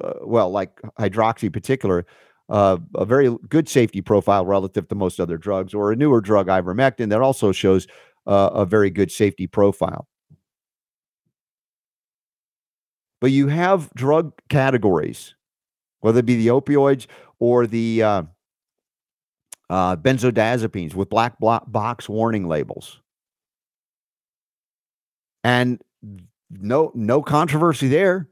[0.01, 2.07] uh, well, like hydroxy, in particular,
[2.49, 6.47] uh, a very good safety profile relative to most other drugs, or a newer drug,
[6.47, 7.89] ivermectin, that also shows
[8.29, 10.07] uh, a very good safety profile.
[13.21, 15.35] But you have drug categories,
[16.03, 17.09] whether it be the opioids
[17.41, 18.23] or the uh,
[19.69, 23.00] uh, benzodiazepines with black box warning labels
[25.45, 25.81] and
[26.51, 28.29] no no controversy there.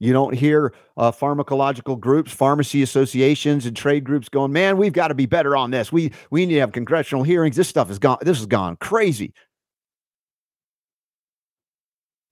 [0.00, 5.08] You don't hear uh, pharmacological groups pharmacy associations and trade groups going man we've got
[5.08, 5.90] to be better on this.
[5.92, 7.56] We we need to have congressional hearings.
[7.56, 9.34] This stuff is gone this has gone crazy.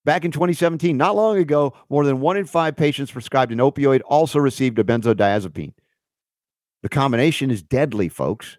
[0.04, 4.00] Back in 2017 not long ago more than one in five patients prescribed an opioid
[4.06, 5.72] also received a benzodiazepine.
[6.82, 8.58] The combination is deadly, folks.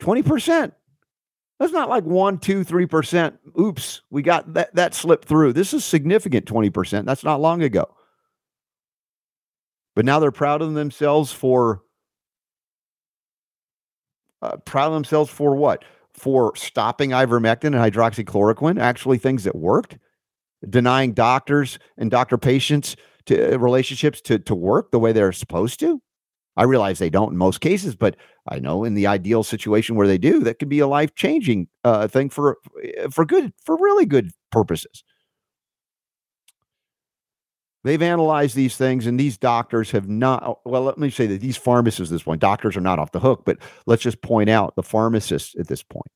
[0.00, 0.72] 20%.
[1.60, 3.38] That's not like one, two, three percent.
[3.58, 5.52] Oops, we got that that slipped through.
[5.52, 7.04] This is significant 20%.
[7.04, 7.86] That's not long ago.
[9.94, 11.82] But now they're proud of themselves for
[14.42, 15.84] uh, proud of themselves for what?
[16.12, 19.96] For stopping ivermectin and hydroxychloroquine, actually things that worked,
[20.68, 25.78] denying doctors and doctor patients to uh, relationships to to work the way they're supposed
[25.80, 26.02] to.
[26.56, 28.16] I realize they don't in most cases, but
[28.48, 31.68] I know in the ideal situation where they do, that could be a life changing
[31.82, 32.58] uh, thing for
[33.10, 35.02] for good for really good purposes.
[37.84, 40.60] They've analyzed these things, and these doctors have not.
[40.64, 43.20] Well, let me say that these pharmacists at this point, doctors are not off the
[43.20, 46.10] hook, but let's just point out the pharmacists at this point.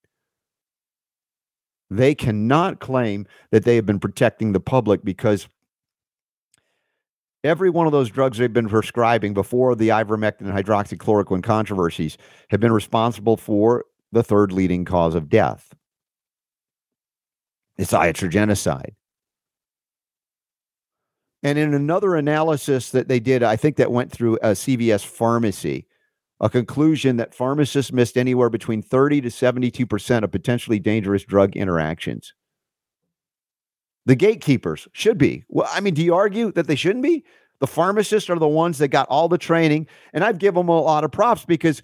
[1.90, 5.48] They cannot claim that they have been protecting the public because
[7.44, 12.18] every one of those drugs they've been prescribing before the ivermectin and hydroxychloroquine controversies
[12.51, 15.74] have been responsible for the third leading cause of death.
[17.77, 18.94] It's iatrogenocide.
[21.42, 25.07] And in another analysis that they did, I think that went through uh, a CVS
[25.07, 25.87] pharmacy,
[26.40, 32.35] a conclusion that pharmacists missed anywhere between 30 to 72% of potentially dangerous drug interactions.
[34.09, 35.44] The gatekeepers should be.
[35.49, 37.27] Well, I mean, do you argue that they shouldn't be?
[37.61, 39.87] The pharmacists are the ones that got all the training.
[40.14, 41.83] And I'd give them a lot of props because,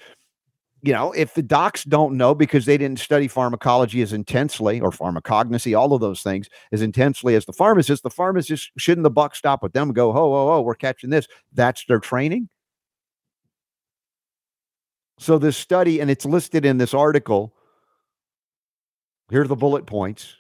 [0.80, 4.90] you know, if the docs don't know because they didn't study pharmacology as intensely or
[4.90, 9.36] pharmacognosy, all of those things as intensely as the pharmacist, the pharmacists shouldn't the buck
[9.36, 11.28] stop with them go, oh, oh, oh, we're catching this.
[11.52, 12.48] That's their training.
[15.18, 17.54] So this study, and it's listed in this article.
[19.28, 20.36] Here are the bullet points.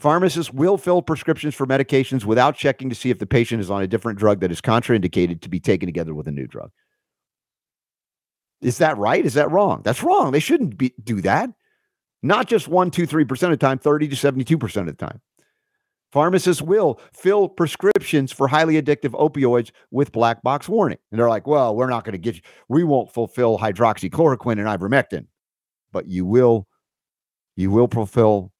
[0.00, 3.82] Pharmacists will fill prescriptions for medications without checking to see if the patient is on
[3.82, 6.70] a different drug that is contraindicated to be taken together with a new drug.
[8.62, 9.24] Is that right?
[9.24, 9.82] Is that wrong?
[9.84, 10.32] That's wrong.
[10.32, 11.50] They shouldn't be, do that.
[12.22, 15.20] Not just one, two, three percent of the time, 30 to 72% of the time.
[16.12, 20.98] Pharmacists will fill prescriptions for highly addictive opioids with black box warning.
[21.10, 24.66] And they're like, well, we're not going to get you, we won't fulfill hydroxychloroquine and
[24.66, 25.26] ivermectin,
[25.92, 26.66] but you will,
[27.54, 28.50] you will fulfill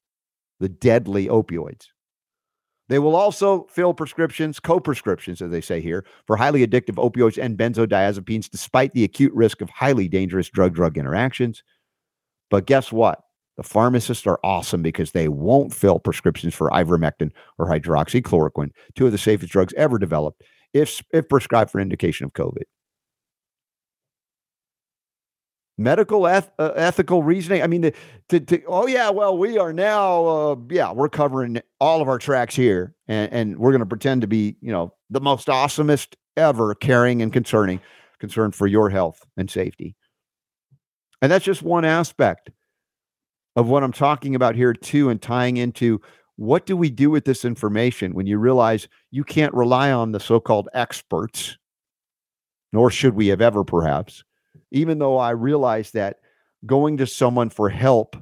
[0.61, 1.87] the deadly opioids.
[2.87, 7.41] They will also fill prescriptions, co prescriptions, as they say here, for highly addictive opioids
[7.41, 11.63] and benzodiazepines, despite the acute risk of highly dangerous drug drug interactions.
[12.49, 13.21] But guess what?
[13.57, 19.11] The pharmacists are awesome because they won't fill prescriptions for ivermectin or hydroxychloroquine, two of
[19.11, 20.43] the safest drugs ever developed,
[20.73, 22.63] if, if prescribed for indication of COVID
[25.83, 27.61] medical eth- uh, ethical reasoning.
[27.61, 27.91] I mean
[28.29, 32.17] to, to, oh yeah well we are now uh, yeah we're covering all of our
[32.17, 36.15] tracks here and, and we're going to pretend to be you know the most awesomest
[36.37, 37.79] ever caring and concerning
[38.19, 39.95] concern for your health and safety.
[41.21, 42.49] And that's just one aspect
[43.55, 46.01] of what i'm talking about here too and tying into
[46.37, 50.19] what do we do with this information when you realize you can't rely on the
[50.19, 51.57] so-called experts
[52.73, 54.23] nor should we have ever perhaps
[54.71, 56.17] even though I realize that
[56.65, 58.15] going to someone for help,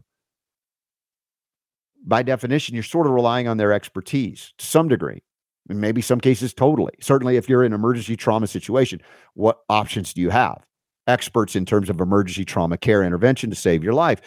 [2.05, 5.21] by definition, you're sort of relying on their expertise to some degree,
[5.69, 6.93] and maybe some cases totally.
[7.01, 9.01] Certainly, if you're in an emergency trauma situation,
[9.33, 10.65] what options do you have?
[11.07, 14.21] Experts in terms of emergency trauma care intervention to save your life.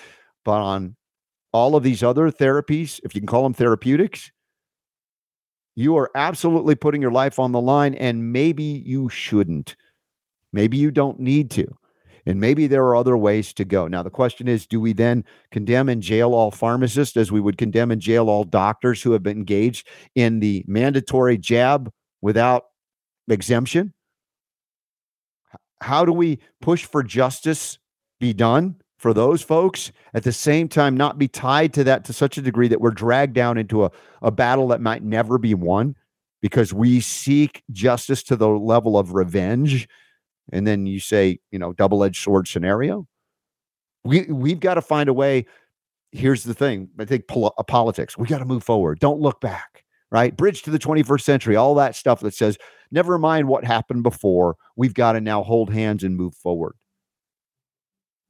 [0.44, 0.96] But on
[1.52, 4.30] all of these other therapies, if you can call them therapeutics,
[5.74, 9.76] you are absolutely putting your life on the line, and maybe you shouldn't.
[10.52, 11.74] Maybe you don't need to.
[12.26, 13.88] And maybe there are other ways to go.
[13.88, 17.58] Now, the question is do we then condemn and jail all pharmacists as we would
[17.58, 22.64] condemn and jail all doctors who have been engaged in the mandatory jab without
[23.28, 23.92] exemption?
[25.80, 27.78] How do we push for justice
[28.20, 32.12] be done for those folks at the same time not be tied to that to
[32.12, 33.90] such a degree that we're dragged down into a,
[34.22, 35.96] a battle that might never be won
[36.40, 39.88] because we seek justice to the level of revenge
[40.52, 43.06] and then you say, you know, double-edged sword scenario.
[44.04, 45.46] We we've got to find a way.
[46.12, 48.18] Here's the thing: I think pol- uh, politics.
[48.18, 49.00] We got to move forward.
[49.00, 49.84] Don't look back.
[50.10, 51.56] Right, bridge to the 21st century.
[51.56, 52.58] All that stuff that says,
[52.90, 54.56] never mind what happened before.
[54.76, 56.74] We've got to now hold hands and move forward.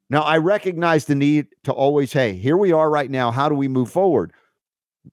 [0.08, 3.32] Now, I recognize the need to always, hey, here we are right now.
[3.32, 4.32] How do we move forward?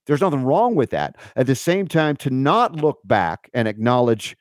[0.05, 1.15] There's nothing wrong with that.
[1.35, 4.37] At the same time, to not look back and acknowledge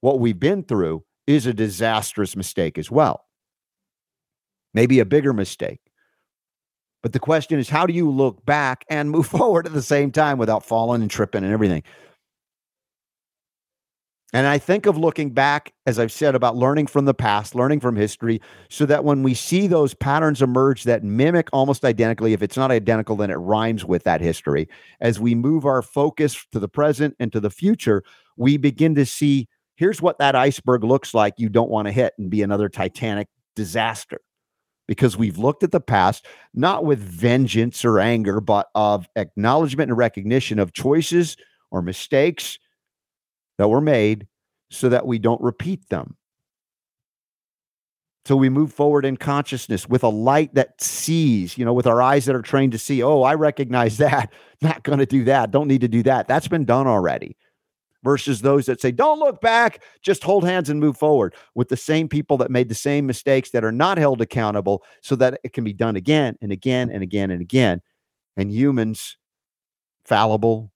[0.00, 3.26] what we've been through is a disastrous mistake as well.
[4.74, 5.80] Maybe a bigger mistake.
[7.02, 10.10] But the question is, how do you look back and move forward at the same
[10.10, 11.82] time without falling and tripping and everything?
[14.32, 17.80] And I think of looking back, as I've said, about learning from the past, learning
[17.80, 22.40] from history, so that when we see those patterns emerge that mimic almost identically, if
[22.40, 24.68] it's not identical, then it rhymes with that history.
[25.00, 28.04] As we move our focus to the present and to the future,
[28.36, 29.48] we begin to see
[29.80, 33.28] here's what that iceberg looks like you don't want to hit and be another Titanic
[33.56, 34.20] disaster.
[34.86, 39.96] Because we've looked at the past, not with vengeance or anger, but of acknowledgement and
[39.96, 41.36] recognition of choices
[41.70, 42.58] or mistakes
[43.56, 44.26] that were made
[44.68, 46.16] so that we don't repeat them.
[48.26, 52.02] So we move forward in consciousness with a light that sees, you know, with our
[52.02, 54.30] eyes that are trained to see, oh, I recognize that.
[54.60, 55.52] Not going to do that.
[55.52, 56.28] Don't need to do that.
[56.28, 57.36] That's been done already.
[58.02, 61.76] Versus those that say, don't look back, just hold hands and move forward with the
[61.76, 65.52] same people that made the same mistakes that are not held accountable so that it
[65.52, 67.82] can be done again and again and again and again.
[68.38, 69.18] And humans,
[70.06, 70.72] fallible,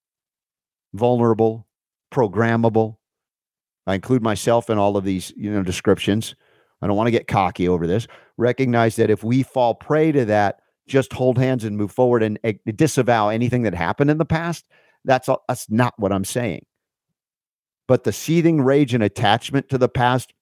[0.92, 1.66] vulnerable,
[2.12, 2.98] programmable.
[3.86, 6.34] I include myself in all of these, you know, descriptions.
[6.82, 8.06] I don't want to get cocky over this.
[8.36, 12.38] Recognize that if we fall prey to that, just hold hands and move forward and
[12.44, 14.66] uh, disavow anything that happened in the past.
[15.06, 16.66] That's all, that's not what I'm saying.
[17.86, 20.32] But the seething rage and attachment to the past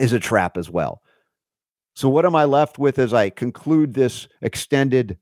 [0.00, 1.02] is a trap as well.
[1.94, 5.18] So what am I left with as I conclude this extended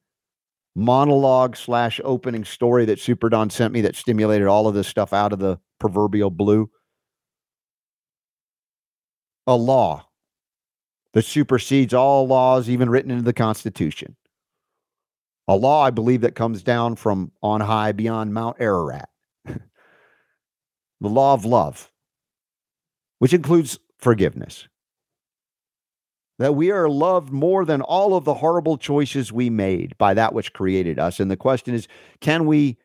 [0.75, 5.13] monologue slash opening story that Super Don sent me that stimulated all of this stuff
[5.13, 6.71] out of the proverbial blue.
[9.47, 10.07] A law
[11.13, 14.17] that supersedes all laws even written into the Constitution.
[15.47, 19.09] A law, I believe, that comes down from on high beyond Mount Ararat.
[21.05, 21.91] The law of love,
[23.21, 24.67] which includes forgiveness
[26.39, 30.33] that we are loved more than all of the horrible choices we made by that
[30.33, 31.21] which created us.
[31.21, 31.87] And the question is,
[32.21, 32.77] can we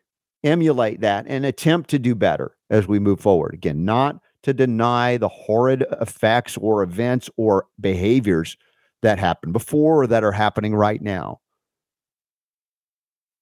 [0.43, 3.53] emulate that and attempt to do better as we move forward?
[3.53, 8.55] Again, not to deny the horrid effects or events or behaviors
[9.01, 11.39] that happened before or that are happening right now.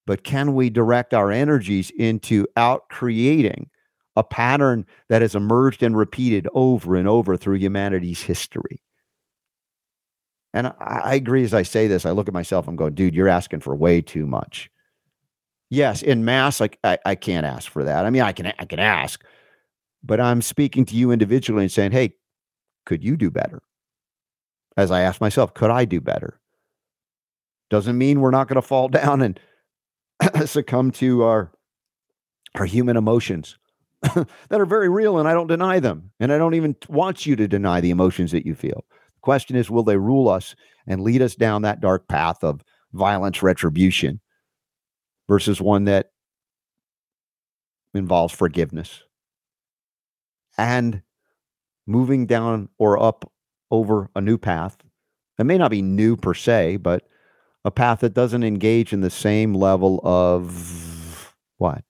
[0.05, 3.69] But can we direct our energies into out creating
[4.17, 8.81] a pattern that has emerged and repeated over and over through humanity's history?
[10.53, 13.15] And I, I agree as I say this, I look at myself, I'm going, dude,
[13.15, 14.69] you're asking for way too much.
[15.69, 18.05] Yes, in mass, like I, I can't ask for that.
[18.05, 19.23] I mean, I can I can ask,
[20.03, 22.15] but I'm speaking to you individually and saying, hey,
[22.85, 23.61] could you do better?
[24.77, 26.39] As I ask myself, could I do better?
[27.69, 29.39] Doesn't mean we're not going to fall down and
[30.47, 31.51] succumb to our
[32.55, 33.57] our human emotions
[34.01, 36.11] that are very real and I don't deny them.
[36.19, 38.85] And I don't even want you to deny the emotions that you feel.
[38.89, 40.55] The question is will they rule us
[40.85, 42.61] and lead us down that dark path of
[42.93, 44.19] violence retribution
[45.27, 46.11] versus one that
[47.93, 49.03] involves forgiveness?
[50.57, 51.01] And
[51.87, 53.31] moving down or up
[53.71, 54.77] over a new path
[55.37, 57.07] that may not be new per se but
[57.65, 61.83] a path that doesn't engage in the same level of what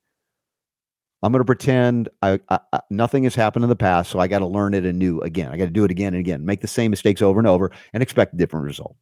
[1.23, 4.27] I'm going to pretend I, I, I, nothing has happened in the past, so I
[4.27, 5.51] got to learn it anew again.
[5.51, 7.71] I got to do it again and again, make the same mistakes over and over,
[7.93, 8.95] and expect a different result.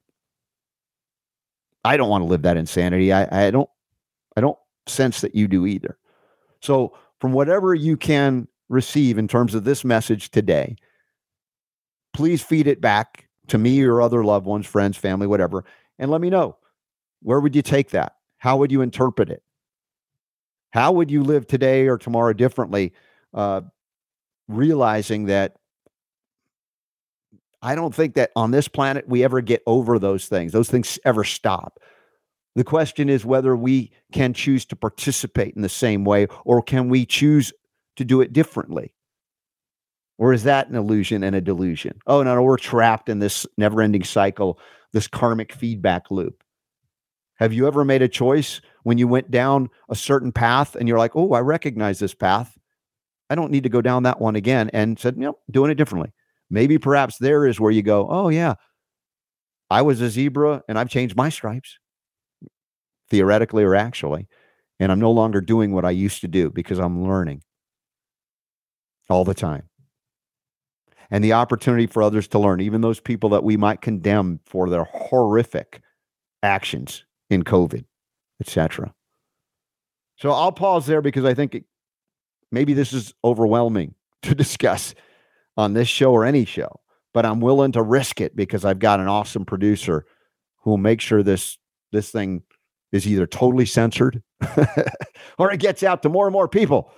[1.83, 3.11] I don't want to live that insanity.
[3.13, 3.69] I, I don't.
[4.37, 5.97] I don't sense that you do either.
[6.61, 10.75] So, from whatever you can receive in terms of this message today,
[12.13, 15.63] please feed it back to me or other loved ones, friends, family, whatever,
[15.99, 16.57] and let me know
[17.21, 18.15] where would you take that?
[18.37, 19.41] How would you interpret it?
[20.75, 22.91] How would you live today or tomorrow differently,
[23.33, 23.61] uh,
[24.49, 25.55] realizing that
[27.61, 30.99] I don't think that on this planet we ever get over those things, those things
[31.05, 31.79] ever stop.
[32.55, 36.89] The question is whether we can choose to participate in the same way or can
[36.89, 37.53] we choose
[37.95, 38.93] to do it differently?
[40.17, 41.99] Or is that an illusion and a delusion?
[42.05, 44.59] Oh, no, no we're trapped in this never ending cycle,
[44.91, 46.43] this karmic feedback loop.
[47.35, 50.99] Have you ever made a choice when you went down a certain path and you're
[50.99, 52.55] like, oh, I recognize this path.
[53.31, 54.69] I don't need to go down that one again.
[54.73, 56.13] And said, nope, doing it differently.
[56.51, 58.53] Maybe perhaps there is where you go, oh, yeah,
[59.71, 61.79] I was a zebra and I've changed my stripes,
[63.09, 64.27] theoretically or actually.
[64.79, 67.41] And I'm no longer doing what I used to do because I'm learning
[69.09, 69.63] all the time.
[71.09, 74.69] And the opportunity for others to learn, even those people that we might condemn for
[74.69, 75.81] their horrific
[76.43, 77.85] actions in COVID
[78.41, 78.93] etc.
[80.17, 81.65] So I'll pause there because I think it,
[82.51, 84.95] maybe this is overwhelming to discuss
[85.57, 86.79] on this show or any show,
[87.13, 90.05] but I'm willing to risk it because I've got an awesome producer
[90.63, 91.57] who will make sure this
[91.91, 92.43] this thing
[92.91, 94.21] is either totally censored
[95.37, 96.91] or it gets out to more and more people.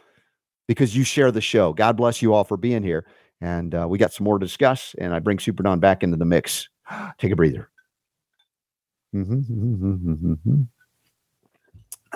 [0.68, 1.74] because you share the show.
[1.74, 3.06] God bless you all for being here.
[3.42, 4.96] And uh, we got some more to discuss.
[5.00, 6.70] And I bring Super Don back into the mix.
[7.18, 7.70] Take a breather.
[9.16, 10.64] Mm-hmm.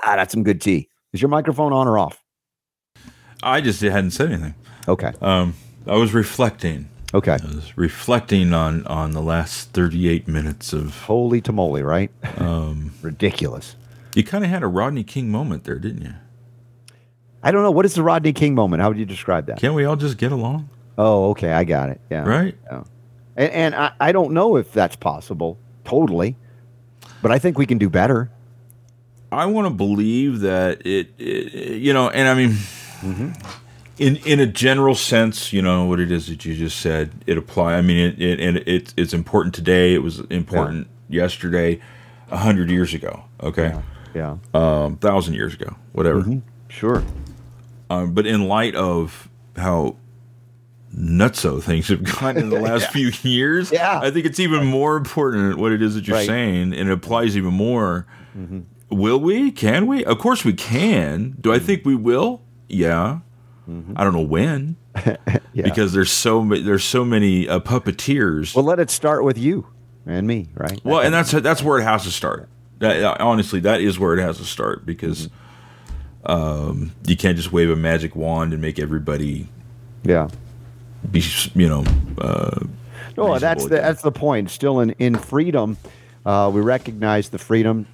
[0.04, 0.90] Ah, that's some good tea.
[1.14, 2.24] Is your microphone on or off?
[3.44, 4.56] I just hadn't said anything.
[4.88, 5.12] Okay.
[5.22, 5.56] Um,
[5.88, 6.88] I was reflecting.
[7.14, 7.34] Okay.
[7.42, 10.96] I was reflecting on on the last 38 minutes of.
[11.04, 12.12] Holy tamale, right?
[12.38, 13.76] Um, Ridiculous.
[14.16, 16.14] you kind of had a Rodney King moment there, didn't you?
[17.44, 17.72] I don't know.
[17.72, 18.82] What is the Rodney King moment?
[18.82, 19.60] How would you describe that?
[19.60, 20.70] Can't we all just get along?
[20.98, 21.52] Oh, okay.
[21.52, 22.00] I got it.
[22.10, 22.24] Yeah.
[22.24, 22.56] Right?
[23.36, 26.36] And, and I, I don't know if that's possible totally,
[27.24, 28.30] but I think we can do better.
[29.32, 33.34] I want to believe that it, it, you know, and I mean,
[33.98, 37.12] in in a general sense, you know what it is that you just said.
[37.28, 37.76] It apply.
[37.76, 39.94] I mean, it, it and it, it's important today.
[39.94, 41.80] It was important yesterday,
[42.30, 43.24] a hundred years ago.
[43.42, 43.74] Okay,
[44.14, 44.38] Yeah.
[44.54, 46.26] um, thousand years ago, whatever.
[46.70, 47.04] Sure.
[47.90, 49.28] Um, but in light of
[49.58, 49.98] how
[50.96, 54.00] nutso things have gone in the last few years, Yeah.
[54.02, 56.28] I think it's even more important what it is that you're Right.
[56.28, 58.06] saying, and it applies even more.
[58.92, 59.52] Will we?
[59.52, 60.04] Can we?
[60.06, 61.38] Of course we can.
[61.40, 62.42] Do I think we will?
[62.68, 63.20] Yeah.
[63.96, 64.76] I don't know when
[65.54, 65.64] Yeah.
[65.64, 68.54] because there's so ma- there's so many uh, puppeteers.
[68.54, 69.68] well, let it start with you
[70.06, 70.80] and me, right?
[70.84, 72.50] Well, and that's that's where it has to start.
[72.80, 75.30] That, honestly, that is where it has to start because
[76.26, 79.48] um, you can't just wave a magic wand and make everybody
[80.04, 80.28] yeah.
[81.10, 81.24] be,
[81.54, 81.86] you know,
[82.18, 82.60] uh,
[83.16, 84.50] No, that's reasonable the that's the point.
[84.50, 85.78] Still in in freedom,
[86.26, 87.86] uh, we recognize the freedom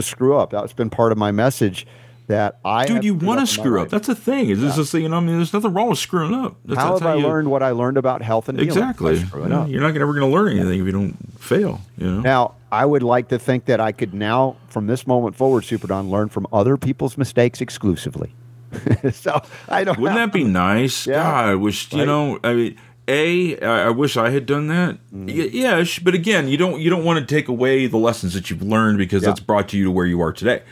[0.00, 0.50] to screw up.
[0.50, 1.86] That's been part of my message.
[2.26, 3.88] That I dude, you want to up in my screw up.
[3.88, 4.50] That's the thing.
[4.50, 5.02] Is this a thing?
[5.02, 6.54] You know, I mean, there's nothing wrong with screwing up.
[6.64, 8.60] That's, how that's have I you- learned what I learned about health and?
[8.60, 9.16] Exactly.
[9.18, 11.80] You're not ever going to learn anything if you don't fail.
[11.98, 12.20] You know.
[12.20, 15.88] Now, I would like to think that I could now, from this moment forward, Super
[15.88, 18.32] Don, learn from other people's mistakes exclusively.
[19.12, 19.98] so I don't.
[19.98, 21.08] Wouldn't that be nice?
[21.08, 21.24] Yeah.
[21.24, 22.04] God, I wish you Right?
[22.06, 22.38] know.
[22.44, 22.76] I mean,
[23.10, 24.98] a, I I wish I had done that.
[25.12, 28.48] Y- Yeah, but again, you don't you don't want to take away the lessons that
[28.50, 29.28] you've learned because Yeah.
[29.30, 30.62] that's brought you to where you are today.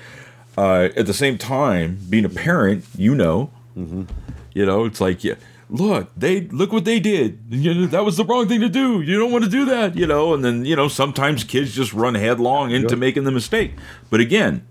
[0.56, 4.02] Uh, at the same time, being a parent, you know, Mm-hmm.
[4.54, 5.34] you know, it's like, yeah,
[5.70, 7.38] look, they look what they did.
[7.48, 9.00] You know, that was the wrong thing to do.
[9.02, 10.34] You don't want to do that, you know.
[10.34, 12.98] And then you know, sometimes kids just run headlong into Sure.
[12.98, 13.72] making the mistake.
[14.10, 14.62] But again,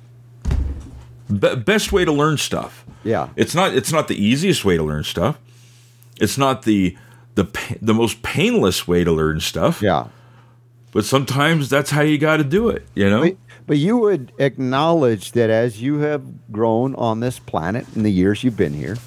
[1.30, 2.86] be- best way to learn stuff.
[3.04, 3.30] Yeah.
[3.36, 5.38] It's not it's not the easiest way to learn stuff.
[6.20, 6.98] It's not the
[7.38, 9.82] the the most painless way to learn stuff.
[9.82, 10.08] Yeah.
[10.92, 13.22] But sometimes that's how you got to do it, you know?
[13.22, 18.12] But, but you would acknowledge that as you have grown on this planet in the
[18.12, 18.98] years you've been here,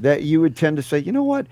[0.00, 1.46] that you would tend to say, you know what?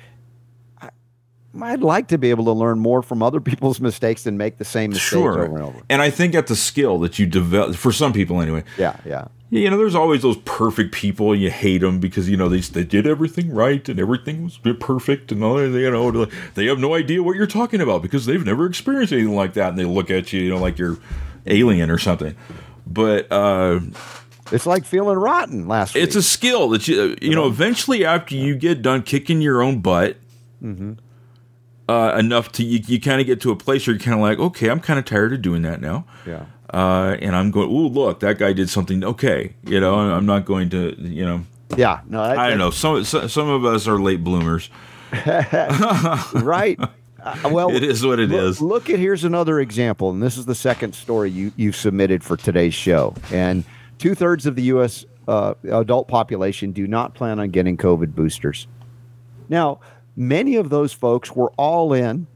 [1.62, 4.64] I'd like to be able to learn more from other people's mistakes than make the
[4.64, 5.44] same mistakes Sure.
[5.44, 5.78] over and over.
[5.88, 8.64] And I think that's a skill that you develop for some people anyway.
[8.78, 9.26] Yeah, yeah.
[9.50, 12.58] You know, there's always those perfect people, and you hate them because you know they
[12.58, 16.94] they did everything right and everything was perfect, and all you know they have no
[16.94, 20.10] idea what you're talking about because they've never experienced anything like that, and they look
[20.10, 20.98] at you, you know, like you're
[21.46, 22.34] alien or something.
[22.84, 23.78] But uh,
[24.50, 26.02] It's like feeling rotten last week.
[26.02, 29.78] it's a skill that you you know eventually after you get done kicking your own
[29.80, 30.16] butt
[31.88, 34.20] uh, enough to you, you kind of get to a place where you're kind of
[34.20, 36.46] like okay i'm kind of tired of doing that now yeah.
[36.72, 40.44] uh, and i'm going oh look that guy did something okay you know I'm- not
[40.44, 41.44] going to you know
[41.76, 42.00] Yeah.
[42.08, 44.70] No, that- i don't know some some some of us are late bloomers
[46.34, 46.78] right.
[47.22, 50.36] Uh, well, it is what it look, is Look at here's another example, and this
[50.36, 53.14] is the second story you you submitted for today's show.
[53.32, 53.64] And
[53.98, 55.04] two thirds of the U.S.
[55.26, 58.66] Uh, adult population do not plan on getting COVID boosters.
[59.48, 59.80] Now,
[60.16, 62.26] many of those folks were all in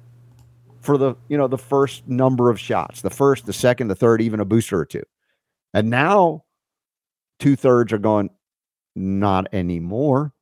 [0.80, 4.20] for the you know the first number of shots, the first, the second, the third,
[4.20, 5.02] even a booster or two,
[5.74, 6.44] and now
[7.38, 8.30] two thirds are going
[8.94, 10.32] not anymore.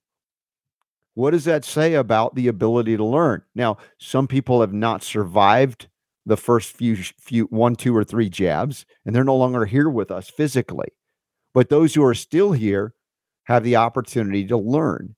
[1.14, 3.42] What does that say about the ability to learn?
[3.54, 5.88] Now, some people have not survived
[6.26, 10.10] the first few few one, two, or three jabs, and they're no longer here with
[10.10, 10.88] us physically.
[11.54, 12.94] But those who are still here
[13.44, 15.14] have the opportunity to learn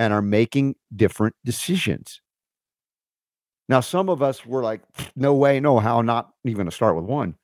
[0.00, 2.22] and are making different decisions.
[3.68, 4.80] Now, some of us were like,
[5.14, 7.36] no way, no how, not even to start with one.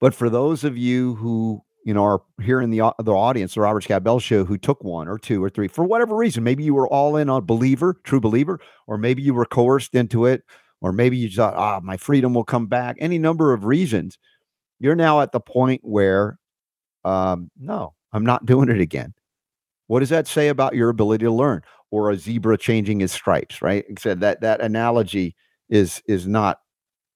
[0.00, 3.60] But for those of you who you know are here in the the audience, the
[3.60, 6.64] Robert Scott Bell Show, who took one or two or three for whatever reason, maybe
[6.64, 8.58] you were all in on believer, true believer,
[8.88, 10.42] or maybe you were coerced into it,
[10.80, 12.96] or maybe you thought, ah, my freedom will come back.
[12.98, 14.18] Any number of reasons.
[14.80, 16.38] You're now at the point where,
[17.04, 19.14] um, no, I'm not doing it again.
[19.92, 21.60] What does that say about your ability to learn?
[21.90, 23.84] Or a zebra changing his stripes, right?
[23.98, 25.36] Said that that analogy
[25.68, 26.60] is is not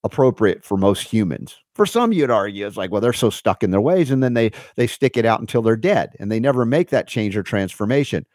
[0.05, 1.57] appropriate for most humans.
[1.75, 4.35] For some, you'd argue it's like, well, they're so stuck in their ways, and then
[4.35, 7.43] they they stick it out until they're dead, and they never make that change or
[7.43, 8.27] transformation.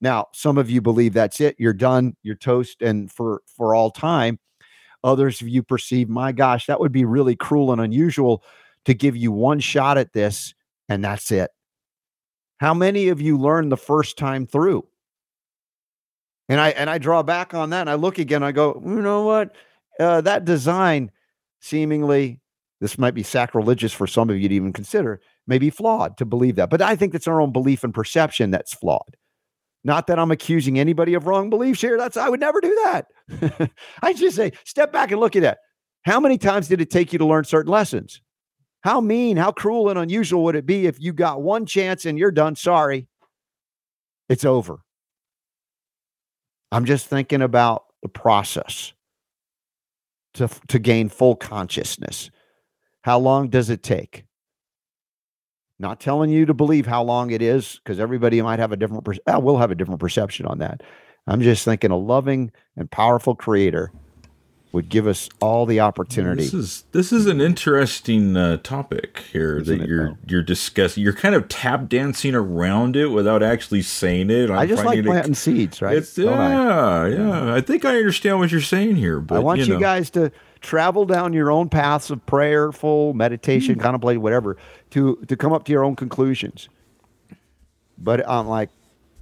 [0.00, 1.56] Now, some of you believe that's it.
[1.58, 2.14] You're done.
[2.22, 4.38] You're toast, and for for all time.
[5.02, 8.44] Others of you perceive, my gosh, that would be really cruel and unusual
[8.84, 10.54] to give you one shot at this,
[10.88, 11.50] and that's it.
[12.62, 14.86] How many of you learned the first time through?
[16.48, 18.44] And I and I draw back on that, and I look again.
[18.44, 19.56] I go, you know what?
[19.98, 21.10] Uh, that design,
[21.58, 22.38] seemingly,
[22.80, 26.24] this might be sacrilegious for some of you to even consider, may be flawed to
[26.24, 26.70] believe that.
[26.70, 29.16] But I think it's our own belief and perception that's flawed.
[29.82, 31.98] Not that I'm accusing anybody of wrong beliefs here.
[31.98, 33.70] That's I would never do that.
[34.02, 35.58] I just say, step back and look at that.
[36.02, 38.20] How many times did it take you to learn certain lessons?
[38.82, 42.18] How mean, how cruel and unusual would it be if you got one chance and
[42.18, 42.56] you're done?
[42.56, 43.06] Sorry,
[44.28, 44.80] it's over.
[46.72, 48.92] I'm just thinking about the process
[50.34, 52.30] to, to gain full consciousness.
[53.02, 54.24] How long does it take?
[55.78, 59.04] Not telling you to believe how long it is, because everybody might have a different,
[59.04, 60.82] per- uh, will have a different perception on that.
[61.26, 63.92] I'm just thinking a loving and powerful creator
[64.72, 66.44] would give us all the opportunity.
[66.44, 71.02] This is this is an interesting uh, topic here Isn't that you're you're discussing.
[71.02, 74.50] You're kind of tap dancing around it without actually saying it.
[74.50, 75.98] I'm I just like finding it- planting seeds, right?
[75.98, 77.08] It's Don't I?
[77.08, 77.54] yeah, yeah.
[77.54, 79.78] I think I understand what you're saying here, but I want you, know.
[79.78, 83.80] guys to travel down your own paths of prayerful meditation, Hmm.
[83.82, 84.56] contemplate, whatever,
[84.90, 86.70] to to come up to your own conclusions.
[87.98, 88.70] But I'm like,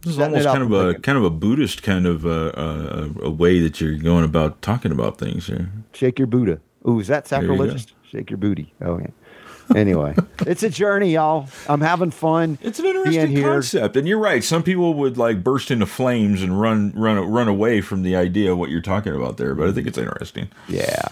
[0.03, 3.09] This is almost kind of a thinking, kind of a Buddhist kind of uh, uh,
[3.23, 5.71] a way that you're going about talking about things here.
[5.93, 6.61] shake your Buddha.
[6.89, 7.87] Ooh, is that you sacrilegious?
[8.11, 8.73] Shake your booty.
[8.81, 9.77] Oh yeah.
[9.77, 11.49] Anyway, it's a journey, y'all.
[11.69, 12.59] I'm having fun.
[12.61, 14.43] It's an interesting concept, and you're right.
[14.43, 18.53] Some people would like burst into flames and run run run away from the idea
[18.53, 19.55] of what you're talking about there.
[19.55, 20.49] But I think it's interesting.
[20.69, 21.09] Yeah.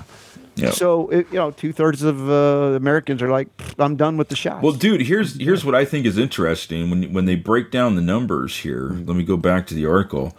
[0.59, 0.71] Yeah.
[0.71, 3.49] So it, you know, two thirds of uh, Americans are like,
[3.79, 4.63] I'm done with the shots.
[4.63, 8.03] Well, dude, here's here's what I think is interesting when when they break down the
[8.03, 8.91] numbers here.
[8.91, 9.07] Mm-hmm.
[9.07, 10.37] Let me go back to the article.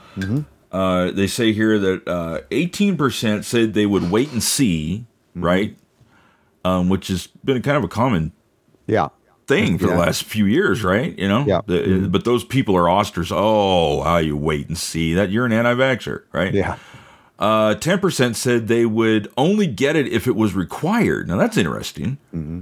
[0.71, 5.05] Uh, they say here that eighteen percent said they would wait and see,
[5.35, 5.45] Mm-hmm.
[5.45, 5.77] right?
[6.65, 8.33] Um, which has been kind of a common
[8.85, 9.07] yeah.
[9.47, 11.17] thing for the last few years, right?
[11.17, 11.61] You know, Yeah.
[11.61, 12.01] Mm-hmm.
[12.03, 13.31] The- But those people are ostracized.
[13.39, 16.53] Oh, how you wait and see that you're an anti-vaxxer, right?
[16.53, 16.77] Yeah.
[17.39, 21.27] Uh, Ten percent said they would only get it if it was required.
[21.27, 22.17] Now that's interesting.
[22.35, 22.61] Mm-hmm.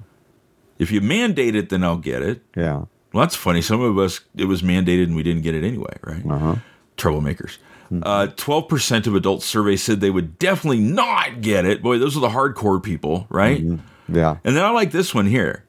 [0.79, 2.43] If you mandate it, then I'll get it.
[2.55, 2.85] Yeah.
[3.13, 3.61] Well, that's funny.
[3.61, 6.23] Some of us, it was mandated and we didn't get it anyway, right?
[6.23, 6.55] Uh-huh.
[6.97, 7.57] Troublemakers.
[7.89, 8.01] Hmm.
[8.03, 11.81] Uh, 12% of adults surveyed said they would definitely not get it.
[11.81, 13.63] Boy, those are the hardcore people, right?
[14.07, 14.37] Yeah.
[14.43, 15.63] And then I like this one here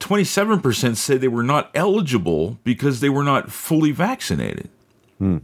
[0.00, 4.68] 27% said they were not eligible because they were not fully vaccinated.
[5.18, 5.38] Hmm.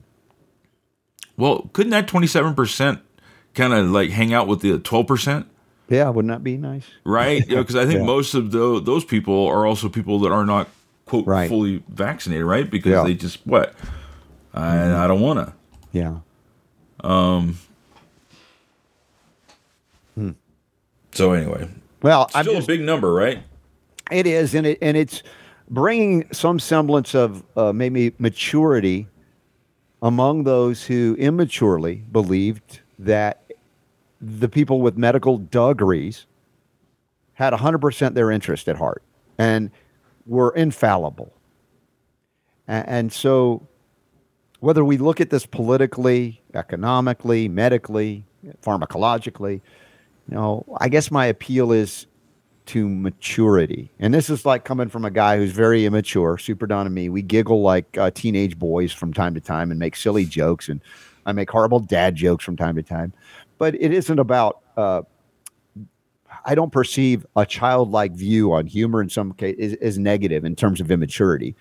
[1.37, 3.01] Well, couldn't that 27%
[3.57, 5.47] kind of like hang out with the 12%?
[5.89, 6.09] Yeah.
[6.11, 6.85] Wouldn't that be nice?
[7.05, 7.47] right?
[7.47, 8.05] Because I think Yeah.
[8.07, 10.69] most of tho- those people are also people that are not
[11.07, 11.49] quote Right.
[11.49, 12.69] fully vaccinated, right?
[12.71, 12.99] Because Yeah.
[12.99, 13.07] Mm-hmm.
[13.09, 13.75] they just what
[14.55, 15.53] I, I don't want to.
[15.93, 16.17] Yeah.
[17.03, 17.59] Um.
[21.13, 21.69] So anyway,
[22.03, 23.43] Well, I'm still just, a big number, right?
[24.11, 25.23] It is, and it and it's
[25.71, 29.09] bringing some semblance of uh, maybe maturity
[30.03, 33.46] among those who immaturely believed that
[34.21, 36.27] the people with medical degrees
[37.35, 39.03] had 100% their interest at heart
[39.39, 39.71] and
[40.27, 41.33] were infallible.
[42.67, 43.69] And so,
[44.59, 48.25] whether we look at this politically, economically, medically,
[48.62, 49.61] pharmacologically,
[50.29, 52.07] you know, I guess my appeal is
[52.67, 53.91] to maturity.
[54.01, 57.09] And this is like coming from a guy who's very immature, super Don and me.
[57.09, 60.69] We giggle like uh, teenage boys from time to time and make silly jokes.
[60.69, 60.81] And
[61.25, 63.12] I make horrible dad jokes from time to time.
[63.59, 65.03] But it isn't about, uh,
[66.45, 70.81] I don't perceive a childlike view on humor in some case is negative in terms
[70.81, 71.57] of immaturity.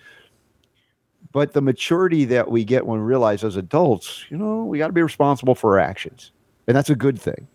[1.32, 4.86] But the maturity that we get when we realize as adults, you know, we got
[4.86, 6.32] to be responsible for our actions.
[6.66, 7.46] And that's a good thing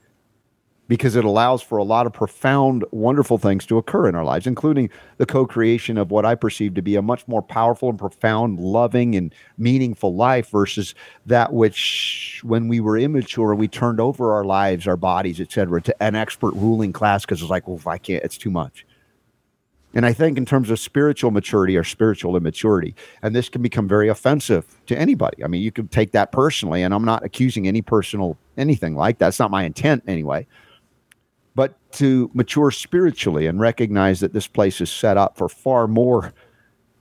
[0.91, 4.45] because it allows for a lot of profound, wonderful things to occur in our lives,
[4.45, 4.89] including
[5.19, 8.59] the co creation of what I perceive to be a much more powerful and profound,
[8.59, 10.93] loving, and meaningful life versus
[11.25, 15.81] that which, when we were immature, we turned over our lives, our bodies, et cetera,
[15.81, 18.85] to an expert ruling class because it's like, well, I can't, it's too much.
[19.93, 23.87] And I think in terms of spiritual maturity or spiritual immaturity, and this can become
[23.87, 25.41] very offensive to anybody.
[25.41, 29.19] I mean, you can take that personally, and I'm not accusing any personal anything like
[29.19, 29.29] that.
[29.29, 30.45] It's not my intent anyway.
[31.53, 36.33] But to mature spiritually and recognize that this place is set up for far more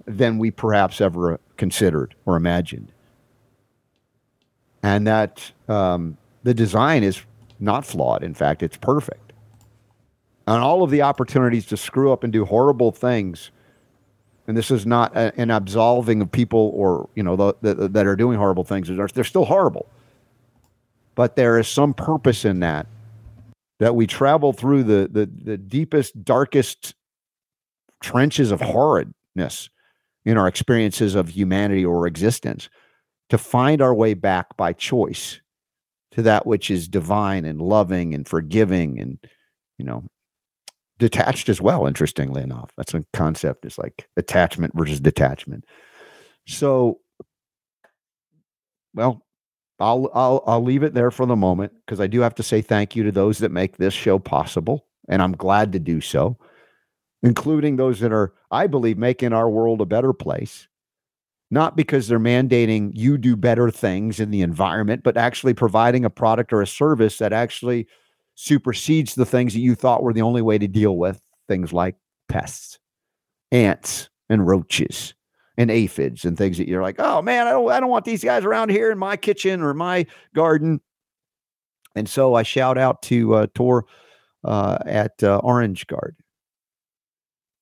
[0.06, 2.92] than we perhaps ever considered or imagined.
[4.82, 7.22] And that um, the design is
[7.60, 8.24] not flawed.
[8.24, 9.32] In fact, it's perfect
[10.46, 13.50] and all of the opportunities to screw up and do horrible things
[14.50, 18.04] and this is not a, an absolving of people or you know the, the, that
[18.04, 18.88] are doing horrible things.
[18.88, 19.86] They're, they're still horrible,
[21.14, 22.88] but there is some purpose in that.
[23.80, 26.94] That we travel through the the, the deepest, darkest
[28.02, 29.68] trenches of horridness
[30.24, 32.68] in our experiences of humanity or existence
[33.30, 35.40] to find our way back by choice
[36.12, 39.18] to that which is divine and loving and forgiving and
[39.78, 40.04] you know
[40.98, 42.70] detached as well interestingly enough.
[42.76, 43.64] That's a concept.
[43.64, 45.64] Is like attachment versus detachment.
[46.46, 47.00] So
[48.94, 49.22] well
[49.80, 52.60] i'll i'll i'll leave it there for the moment because i do have to say
[52.60, 56.36] thank you to those that make this show possible and i'm glad to do so
[57.22, 60.66] including those that are i believe making our world a better place.
[61.52, 66.10] Not because they're mandating you do better things in the environment, but actually providing a
[66.10, 67.88] product or a service that actually
[68.36, 71.96] supersedes the things that you thought were the only way to deal with things like
[72.28, 72.78] pests,
[73.50, 75.14] ants, and roaches
[75.56, 78.24] and aphids and things that you're like, oh man, I don't, I don't want these
[78.24, 80.80] guys around here in my kitchen or my garden.
[81.94, 83.86] And so I shout out to uh, Tor
[84.44, 86.16] uh, at uh, Orange Guard.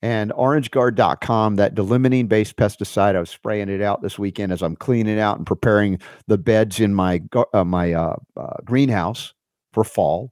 [0.01, 4.76] And orangeguard.com that d-limonene based pesticide i was spraying it out this weekend as i'm
[4.76, 7.20] cleaning out and preparing the beds in my
[7.53, 9.34] uh, my uh, uh, greenhouse
[9.72, 10.30] for fall.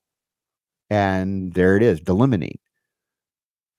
[0.88, 2.60] And there it is d-limonene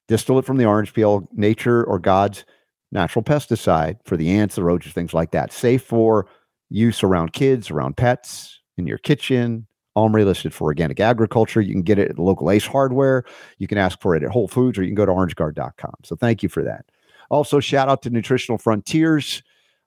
[0.09, 2.43] distillate from the orange peel nature or god's
[2.91, 6.27] natural pesticide for the ants the roaches things like that safe for
[6.69, 9.67] use around kids around pets in your kitchen
[9.97, 11.59] OMRI listed for organic agriculture.
[11.59, 13.25] You can get it at local Ace Hardware.
[13.57, 15.95] You can ask for it at Whole Foods or you can go to orangeguard.com.
[16.03, 16.85] So thank you for that.
[17.29, 19.41] Also, shout out to Nutritional Frontiers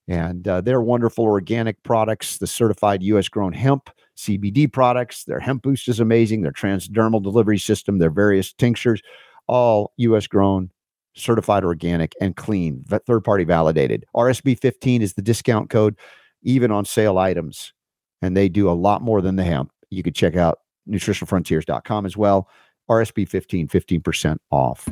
[0.08, 5.24] and uh, their wonderful organic products, the certified US grown hemp CBD products.
[5.24, 6.42] Their hemp boost is amazing.
[6.42, 9.00] Their transdermal delivery system, their various tinctures,
[9.46, 10.70] all US grown,
[11.14, 14.04] certified organic, and clean, third party validated.
[14.14, 15.96] RSB 15 is the discount code,
[16.42, 17.72] even on sale items.
[18.22, 22.16] And they do a lot more than the hemp you could check out nutritionfrontiers.com as
[22.16, 22.48] well.
[22.90, 24.88] RSB 15, 15% off.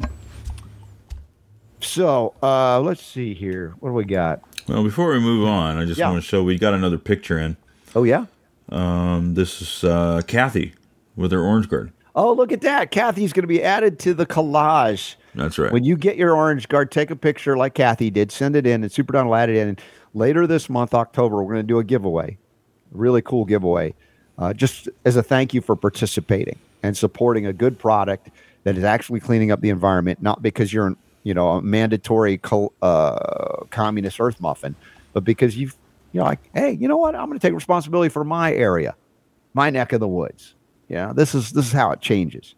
[1.81, 3.75] So uh, let's see here.
[3.81, 4.41] What do we got?
[4.69, 6.11] Well, before we move on, I just Yeah.
[6.11, 7.57] want to show we got another picture in.
[7.95, 8.27] Oh, yeah.
[8.69, 10.75] Um, this is uh, Kathy
[11.17, 11.93] with her orange guard.
[12.15, 12.91] Oh, look at that.
[12.91, 15.15] Kathy's going to be added to the collage.
[15.35, 15.73] That's right.
[15.73, 18.83] When you get your orange guard, take a picture like Kathy did, send it in,
[18.83, 19.69] and Super Don will add it in.
[19.69, 19.81] And
[20.15, 22.39] later this month, October, we're going to do a giveaway.
[22.91, 23.95] Really cool giveaway.
[24.39, 28.31] Uh, just as a thank you for participating and supporting a good product
[28.65, 32.73] that is actually cleaning up the environment, not because you're, you know, a mandatory co-
[32.83, 34.75] uh, communist earth muffin,
[35.13, 35.77] but because you've,
[36.13, 37.15] you know, like, hey, you know what?
[37.15, 38.95] I'm going to take responsibility for my area,
[39.55, 40.55] my neck of the woods.
[40.89, 42.55] Yeah, this is this is how it changes.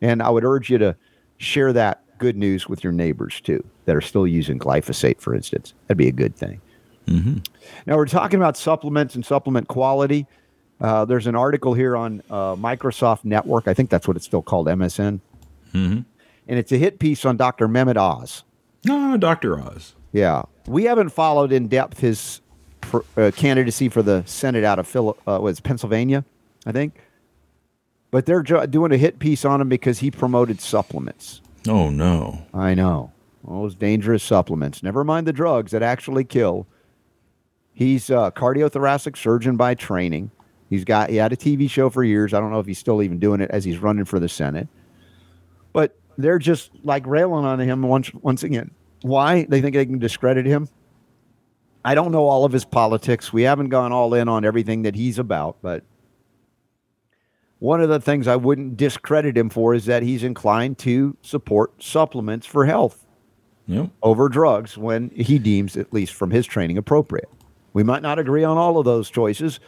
[0.00, 0.96] And I would urge you to
[1.38, 5.74] share that good news with your neighbors too that are still using glyphosate, for instance.
[5.86, 6.60] That'd be a good thing.
[7.86, 10.26] Now we're talking about supplements and supplement quality.
[10.80, 13.68] Uh, there's an article here on uh, Microsoft Network.
[13.68, 15.20] I think that's what it's still called, MSN.
[15.72, 16.04] And
[16.58, 17.68] it's a hit piece on Dr.
[17.68, 18.42] Mehmet Oz.
[18.88, 19.60] Ah, Dr.
[19.60, 19.94] Oz.
[20.12, 22.40] Yeah, we haven't followed in depth his
[22.80, 26.24] pr- uh, candidacy for the Senate out of Phil- uh, was Pennsylvania,
[26.64, 26.98] I think.
[28.10, 31.40] But they're jo- doing a hit piece on him because he promoted supplements.
[31.68, 32.46] Oh, no.
[32.54, 33.12] I know
[33.46, 34.82] All those dangerous supplements.
[34.82, 36.66] Never mind the drugs that actually kill.
[37.72, 40.30] He's a cardiothoracic surgeon by training.
[40.70, 42.34] He's got he had a TV show for years.
[42.34, 44.68] I don't know if he's still even doing it as he's running for the Senate.
[45.72, 48.70] But they're just like railing on him once once again.
[49.02, 49.44] Why?
[49.44, 50.68] They think they can discredit him.
[51.84, 53.32] I don't know all of his politics.
[53.32, 55.84] We haven't gone all in on everything that he's about, but
[57.58, 61.82] one of the things I wouldn't discredit him for is that he's inclined to support
[61.82, 63.02] supplements for health
[63.68, 63.90] Yep.
[64.02, 67.28] over drugs when he deems, at least from his training, appropriate.
[67.72, 69.58] We might not agree on all of those choices,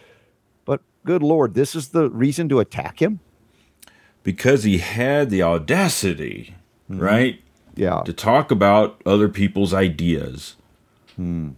[0.64, 3.18] but good Lord, this is the reason to attack him?
[4.22, 6.54] Because he had the audacity,
[6.90, 7.00] Mm-hmm.
[7.02, 7.40] right,
[7.74, 8.02] Yeah.
[8.06, 10.56] to talk about other people's ideas.
[11.18, 11.48] Or Hmm.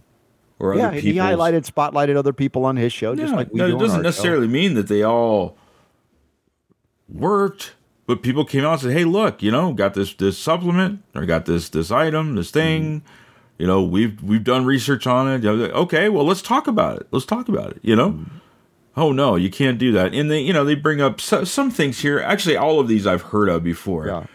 [0.59, 3.75] Yeah, he highlighted, spotlighted other people on his show, just Yeah, like we no, do
[3.75, 5.55] it doesn't necessarily mean that they all
[7.11, 7.73] worked,
[8.07, 11.25] but people came out and said, "Hey, look, you know, got this this supplement or
[11.25, 13.03] got this this item, this thing.
[13.57, 15.43] You know, we've we've done research on it.
[15.43, 17.07] You know, Okay, well, let's talk about it.
[17.11, 17.79] Let's talk about it.
[17.81, 18.19] You know."
[18.97, 20.13] Oh no, you can't do that.
[20.13, 22.19] And they, you know, they bring up so, some things here.
[22.19, 24.07] Actually, all of these I've heard of before.
[24.07, 24.25] Yeah.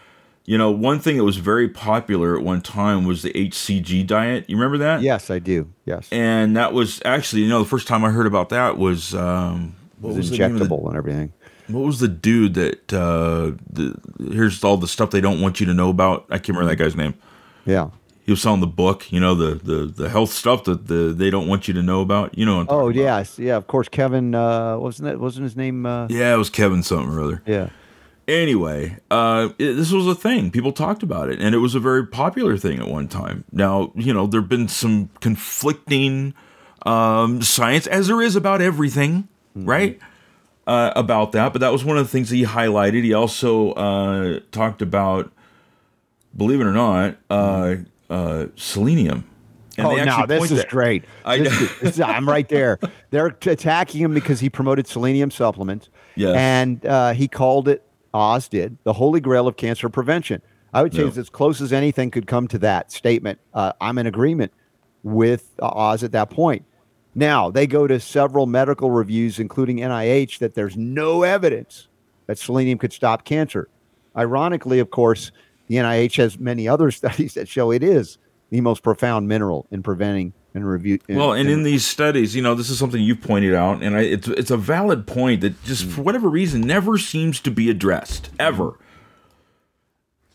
[0.45, 4.49] You know, one thing that was very popular at one time was the HCG diet.
[4.49, 5.01] You remember that?
[5.01, 5.71] Yes, I do.
[5.85, 6.07] Yes.
[6.11, 9.75] And that was actually, you know, the first time I heard about that was um,
[9.99, 11.33] what It's was the the- injectable and everything.
[11.67, 13.95] What was the dude that uh, the
[14.31, 16.25] here's all the stuff they don't want you to know about?
[16.29, 17.13] I can't remember that guy's name.
[17.65, 17.89] Yeah.
[18.25, 21.29] he was selling the book, you know, the the the health stuff that the they
[21.29, 22.37] don't want you to know about.
[22.37, 22.65] You know.
[22.69, 23.55] Oh yes, yeah.
[23.57, 25.85] Of course, Kevin uh, wasn't that wasn't his name?
[25.85, 27.41] Uh, Yeah, it was Kevin something or other.
[27.45, 27.69] yeah.
[28.29, 30.51] Anyway, uh, it, this was a thing.
[30.51, 33.45] People talked about it, and it was a very popular thing at one time.
[33.53, 36.33] Now, you know, there have been some conflicting
[36.85, 39.97] um, science, as there is about everything, right?
[40.67, 43.01] Uh, about that, but that was one of the things that he highlighted.
[43.01, 45.31] He also uh, talked about,
[46.35, 47.75] believe it or not, uh,
[48.09, 49.23] uh, selenium.
[49.77, 51.05] And oh, they no, this is that- great.
[51.23, 52.79] I this, I'm right there.
[53.11, 55.89] They're attacking him because he promoted selenium supplements.
[56.15, 56.35] Yes.
[56.35, 60.41] And uh, he called it, Oz did, the holy grail of cancer prevention.
[60.73, 63.39] I would say it's as close as anything could come to that statement.
[63.53, 64.51] Uh, I'm in agreement
[65.03, 66.65] with Oz at that point.
[67.17, 71.87] Now, they go to several medical reviews, including NIH, that there's no evidence
[72.27, 73.67] that selenium could stop cancer.
[74.15, 75.31] Ironically, of course,
[75.67, 78.19] the NIH has many other studies that show it is
[78.51, 80.99] the most profound mineral in preventing and review.
[81.09, 84.01] Well, and in these studies, you know, this is something you've pointed out, and I,
[84.01, 85.91] it's it's a valid point that just Mm.
[85.91, 88.77] for whatever reason never seems to be addressed ever.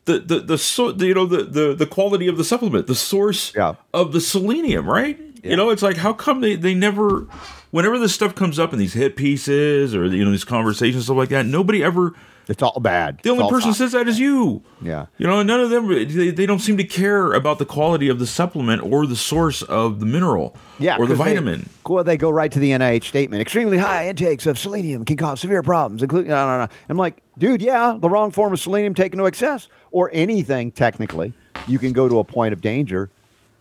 [0.04, 2.94] The the the, so, the you know the, the the quality of the supplement, the
[2.94, 3.74] source Yeah.
[3.94, 5.18] of the selenium, right?
[5.42, 7.26] You know, it's like how come they they never,
[7.72, 11.16] whenever this stuff comes up in these hit pieces or you know these conversations stuff
[11.16, 12.14] like that, nobody ever.
[12.48, 13.18] it's all bad.
[13.22, 14.62] The only person says that is you.
[14.80, 15.06] Yeah.
[15.18, 18.18] You know, none of them, they, they don't seem to care about the quality of
[18.18, 21.68] the supplement or the source of the mineral Yeah, or the 'cause they- vitamin.
[21.88, 23.40] well, they go right to the NIH statement.
[23.40, 26.30] Extremely high intakes of selenium can cause severe problems, including.
[26.30, 26.68] No, no, no.
[26.88, 31.32] I'm like, dude, yeah, the wrong form of selenium taken to excess or anything technically,
[31.68, 33.08] you can go to a point of danger,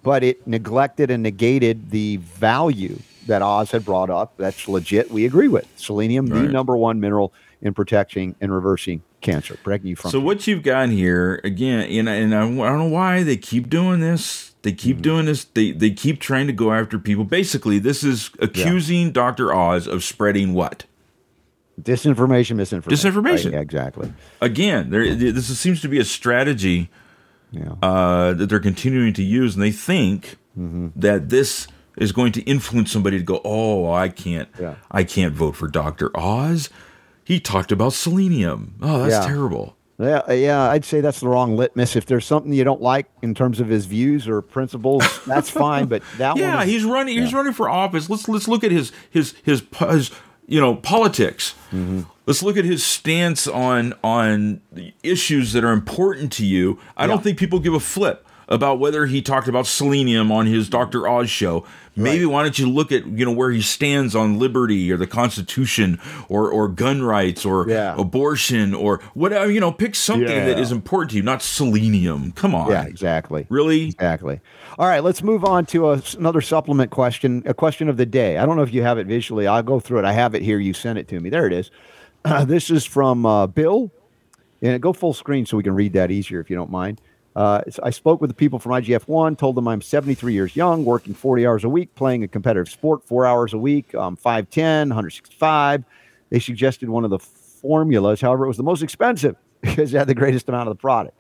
[0.04, 4.34] but it neglected and negated the value that Oz had brought up.
[4.38, 5.12] That's legit.
[5.12, 9.96] We agree with selenium, the number one mineral in protecting and reversing cancer, protecting you
[9.96, 10.10] from.
[10.12, 13.38] So what you've got here again, and, I- and I, I don't know why they
[13.38, 14.54] keep doing this.
[14.64, 15.02] They keep Mm-hmm.
[15.04, 15.44] doing this.
[15.46, 17.24] They they keep trying to go after people.
[17.24, 20.86] Basically, this is accusing Doctor Oz of spreading what?
[21.82, 23.12] disinformation, misinformation.
[23.12, 23.54] Disinformation.
[23.54, 24.14] Right, exactly.
[24.40, 26.90] Again, there this seems to be a strategy
[27.52, 27.74] Yeah.
[27.82, 30.88] uh, that they're continuing to use, and they think Mm-hmm.
[30.98, 34.76] that this is going to influence somebody to go, "Oh, I can't, Yeah.
[34.92, 36.70] I can't vote for Doctor Oz."
[37.24, 38.76] He talked about selenium.
[38.82, 39.34] Oh, that's Yeah.
[39.34, 39.78] terrible.
[39.98, 41.96] Yeah, uh, yeah, I'd say that's the wrong litmus.
[41.96, 45.86] If there's something you don't like in terms of his views or principles, that's fine.
[45.86, 47.18] But that Yeah, one, is- he's running.
[47.20, 48.10] He's running for office.
[48.10, 50.12] Let's let's look at his his his, his
[50.48, 51.54] you know politics.
[51.72, 52.02] Mm-hmm.
[52.28, 56.78] Let's look at his stance on on the issues that are important to you.
[56.96, 57.08] I Yeah.
[57.08, 61.08] don't think people give a flip about whether he talked about selenium on his Dr.
[61.08, 61.64] Oz show.
[61.96, 65.08] Maybe why don't you look at you know where he stands on liberty or the
[65.08, 66.00] Constitution
[66.30, 67.96] or or gun rights or Yeah.
[67.98, 69.50] abortion or whatever.
[69.52, 70.62] You know, pick something that Yeah.
[70.64, 72.34] is important to you, not selenium.
[72.34, 73.86] Come on, yeah, exactly, really?
[73.88, 74.40] exactly.
[74.78, 77.44] All right, let's move on to a, another supplement question.
[77.46, 78.38] A question of the day.
[78.38, 79.48] I don't know if you have it visually.
[79.48, 80.06] I'll go through it.
[80.06, 80.60] I have it here.
[80.60, 81.30] You sent it to me.
[81.30, 81.72] There it is.
[82.46, 83.92] this is from uh, Bill.
[84.62, 87.02] And go full screen so we can read that easier if you don't mind.
[87.36, 91.14] Uh, I spoke with the people from IGF1, told them I'm 73 years young, working
[91.14, 93.94] 40 hours a week, playing a competitive sport four hours a week.
[93.94, 95.84] I'm 5'10, 165.
[96.30, 98.22] They suggested one of the formulas.
[98.22, 101.20] However, it was the most expensive because it had the greatest amount of the product.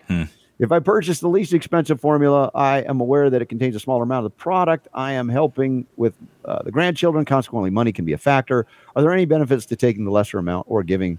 [0.62, 4.03] If I purchase the least expensive formula, I am aware that it contains a smaller
[4.03, 4.88] amount of the product.
[4.93, 6.14] I am helping with
[6.45, 7.26] uh, the grandchildren.
[7.26, 8.68] Consequently, money can be a factor.
[8.95, 11.18] Are there any benefits to taking the lesser amount or giving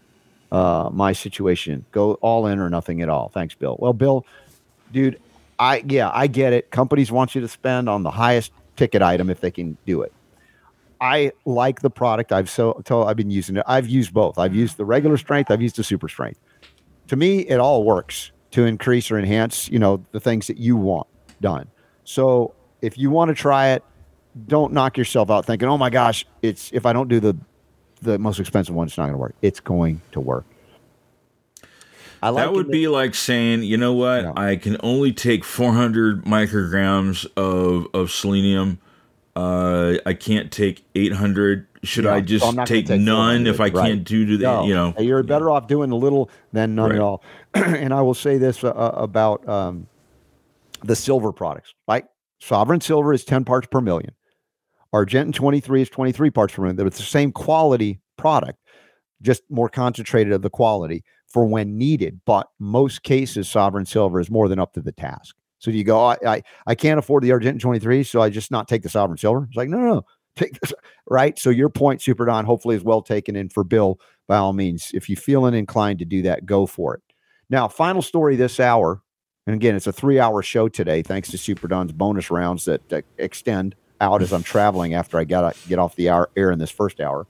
[0.53, 1.85] uh, my situation?
[1.91, 3.31] Go all in or nothing at all.
[3.31, 3.77] Thanks, Bill.
[3.81, 4.25] Well, Bill,
[4.93, 5.21] dude,
[5.59, 6.71] I yeah, I get it.
[6.71, 10.13] Companies want you to spend on the highest ticket item if they can do it.
[11.01, 12.31] I like the product.
[12.31, 13.65] I've so told I've been using it.
[13.67, 14.39] I've used both.
[14.39, 15.51] I've used the regular strength.
[15.51, 16.39] I've used the super strength.
[17.09, 20.77] To me, it all works to increase or enhance, you know, the things that you
[20.77, 21.09] want
[21.41, 21.69] done.
[22.05, 23.85] So if you want to try it,
[24.47, 27.37] don't knock yourself out thinking, "Oh my gosh, it's if I don't do the
[28.01, 30.47] the most expensive one, it's not going to work." It's going to work.
[32.23, 34.23] I like that would be like saying, you know what?
[34.23, 34.33] Yeah.
[34.37, 38.79] I can only take 400 micrograms of of selenium.
[39.35, 41.67] Uh, I can't take 800.
[41.85, 43.75] Should Yeah, I just gonna take, take none if I right.
[43.75, 44.43] can't do that?
[44.43, 46.97] No, You know, you're better off doing a little than none Right.
[46.97, 47.25] at all.
[47.55, 49.89] and I will say this uh, about um,
[50.85, 51.75] the silver products.
[51.89, 52.05] Right,
[52.41, 54.13] Sovereign Silver is 10 parts per million.
[54.95, 56.87] Argentyn 23 is 23 parts per million.
[56.87, 58.59] It's the same quality product,
[59.23, 62.21] just more concentrated of the quality for when needed.
[62.27, 65.35] But most cases, Sovereign Silver is more than up to the task.
[65.59, 68.69] So you go, I, I, I can't afford the Argentyn 23, so I just not
[68.69, 69.45] take the Sovereign Silver?
[69.49, 70.03] It's like, no, no, no.
[70.37, 70.73] Take this,
[71.07, 71.39] right?
[71.39, 73.37] So your point, Super Don, hopefully is well taken.
[73.37, 76.95] And for Bill, by all means, if you're feeling inclined to do that, go for
[76.95, 77.03] it.
[77.51, 79.03] Now, final story this hour.
[79.47, 82.89] And again, it's a three hour show today, thanks to Super Don's bonus rounds that,
[82.89, 86.51] that extend out as I'm traveling after I got to get off the hour, air
[86.51, 87.27] in this first hour.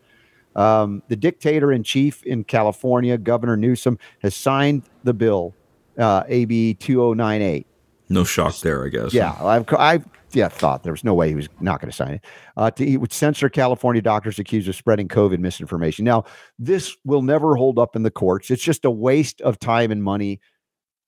[0.54, 5.54] Um, the dictator in chief in California, Governor Newsom, has signed the bill,
[5.98, 7.66] uh, AB 2098.
[8.08, 9.14] No shock there, I guess.
[9.14, 12.14] Yeah, I've, I've yeah, thought there was no way he was not going to sign
[12.14, 12.24] it.
[12.56, 16.04] Uh, to, he would censor California doctors accused of spreading COVID misinformation.
[16.04, 16.24] Now,
[16.58, 18.50] this will never hold up in the courts.
[18.50, 20.40] It's just a waste of time and money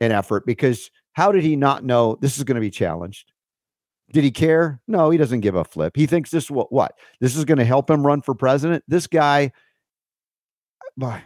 [0.00, 3.32] and effort because how did he not know this is going to be challenged?
[4.12, 4.80] Did he care?
[4.86, 5.96] No, he doesn't give a flip.
[5.96, 8.84] He thinks this what what this is going to help him run for president.
[8.86, 9.52] This guy,
[10.96, 11.22] boy,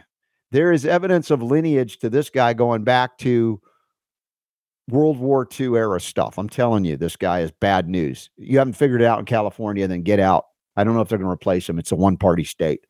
[0.51, 3.61] there is evidence of lineage to this guy going back to
[4.89, 6.37] World War II era stuff.
[6.37, 8.29] I'm telling you, this guy is bad news.
[8.37, 10.45] You haven't figured it out in California, then get out.
[10.75, 11.79] I don't know if they're going to replace him.
[11.79, 12.85] It's a one party state.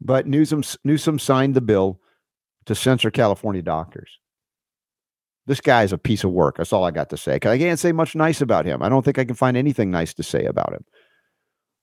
[0.00, 2.00] But Newsom, Newsom signed the bill
[2.66, 4.18] to censor California doctors.
[5.46, 6.56] This guy is a piece of work.
[6.56, 7.34] That's all I got to say.
[7.34, 8.82] I can't say much nice about him.
[8.82, 10.84] I don't think I can find anything nice to say about him.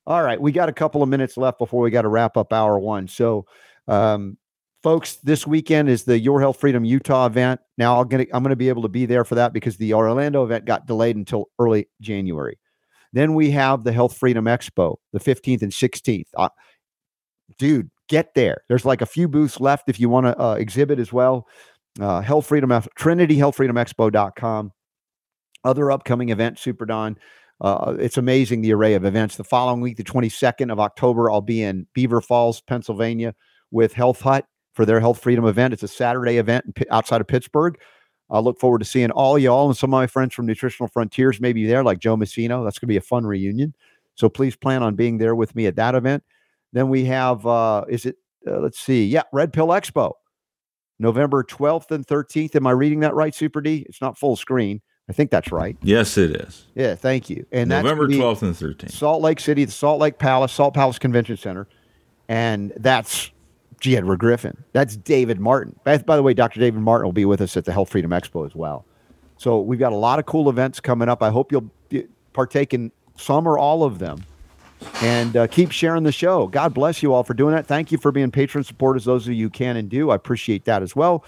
[0.07, 2.53] All right, we got a couple of minutes left before we got to wrap up
[2.53, 3.07] hour one.
[3.07, 3.45] So,
[3.87, 4.37] um,
[4.83, 7.59] folks, this weekend is the Your Health Freedom Utah event.
[7.77, 10.43] Now I'm gonna I'm gonna be able to be there for that because the Orlando
[10.43, 12.57] event got delayed until early January.
[13.13, 16.27] Then we have the Health Freedom Expo, the 15th and 16th.
[16.37, 16.49] Uh,
[17.57, 18.63] dude, get there.
[18.67, 21.47] There's like a few booths left if you want to uh, exhibit as well.
[21.99, 24.71] Uh, Health Freedom Trinity Health Freedom Expo.com.
[25.63, 27.17] Other upcoming events, Super Don.
[27.59, 29.35] Uh, it's amazing the array of events.
[29.35, 33.35] The following week, the 22nd of October, I'll be in Beaver Falls, Pennsylvania
[33.71, 34.45] with Health Hut
[34.79, 35.73] for their Health Freedom event.
[35.73, 37.77] It's a Saturday event outside of Pittsburgh.
[38.29, 41.41] I look forward to seeing all y'all and some of my friends from Nutritional Frontiers
[41.41, 42.63] maybe there, like Joe Messino.
[42.63, 43.75] That's going to be a fun reunion.
[44.15, 46.23] So please plan on being there with me at that event.
[46.71, 48.15] Then we have, uh, is it,
[48.47, 50.13] uh, let's see, yeah, Red Pill Expo,
[50.97, 52.55] November 12th and 13th.
[52.55, 53.85] Am I reading that right, Super D?
[53.89, 54.79] It's not full screen.
[55.09, 55.75] I think that's right.
[55.81, 56.67] Yes, it is.
[56.73, 57.45] Yeah, thank you.
[57.51, 58.91] And November 12th and 13th.
[58.91, 61.67] Salt Lake City, the Salt Lake Palace, Salt Palace Convention Center.
[62.29, 63.31] And that's
[63.79, 63.97] G.
[63.97, 64.63] Edward Griffin.
[64.73, 65.79] That's David Martin.
[65.83, 66.59] By, by the way, Dr.
[66.59, 68.85] David Martin will be with us at the Health Freedom Expo as well.
[69.37, 71.23] So we've got a lot of cool events coming up.
[71.23, 71.69] I hope you'll
[72.33, 74.23] partake in some or all of them
[75.01, 76.47] and uh, keep sharing the show.
[76.47, 77.65] God bless you all for doing that.
[77.65, 80.09] Thank you for being patron supporters, those of you can and do.
[80.09, 81.23] I appreciate that as well.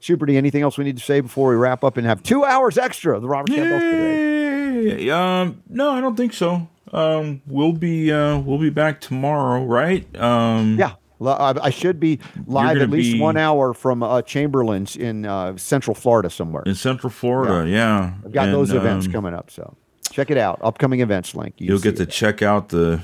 [0.00, 2.44] Super D, anything else we need to say before we wrap up and have two
[2.44, 5.10] hours extra of the Robert Campbell today?
[5.10, 6.68] Um, no, I don't think so.
[6.92, 10.06] Um, we'll be uh, we'll be back tomorrow, right?
[10.16, 15.56] Um, yeah, I should be live at least one hour from uh, Chamberlin's in uh,
[15.56, 16.62] Central Florida somewhere.
[16.64, 17.76] In Central Florida, yeah.
[17.76, 18.14] yeah.
[18.24, 19.76] I've got and, those events um, coming up, so
[20.10, 20.60] check it out.
[20.62, 21.54] Upcoming events link.
[21.58, 23.00] You will get to check out the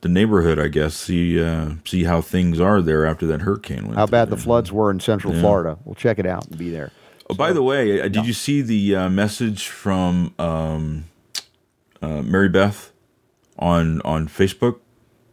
[0.00, 0.94] the neighborhood, I guess.
[0.94, 3.96] See uh, see how things are there after that hurricane went.
[3.96, 5.40] How bad the floods were in Central yeah.
[5.40, 5.78] Florida.
[5.84, 6.92] We'll check it out and be there.
[7.30, 11.04] Oh, so, by the way, uh, did you see the uh, message from um,
[12.00, 12.92] uh, Mary Beth
[13.58, 14.80] on on Facebook?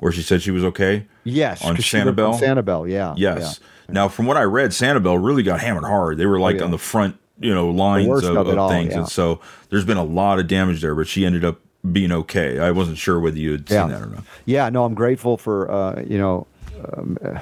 [0.06, 1.08] where she said she was okay.
[1.26, 2.40] Yes, on Sanibel.
[2.40, 3.14] Sanibel, yeah.
[3.18, 3.60] Yes.
[3.60, 3.94] Yeah.
[3.94, 6.18] Now, from what I read, Sanibel really got hammered hard.
[6.18, 6.66] They were like oh, yeah.
[6.66, 9.00] on the front, you know, lines of, of, of all, things, yeah.
[9.00, 10.96] and so there's been a lot of damage there.
[10.96, 11.60] But she ended up
[11.92, 12.60] being okay.
[12.60, 14.24] I wasn't sure whether you had seen that or not.
[14.46, 16.48] Yeah, no, I'm grateful for uh, you know,
[16.94, 17.40] um, uh,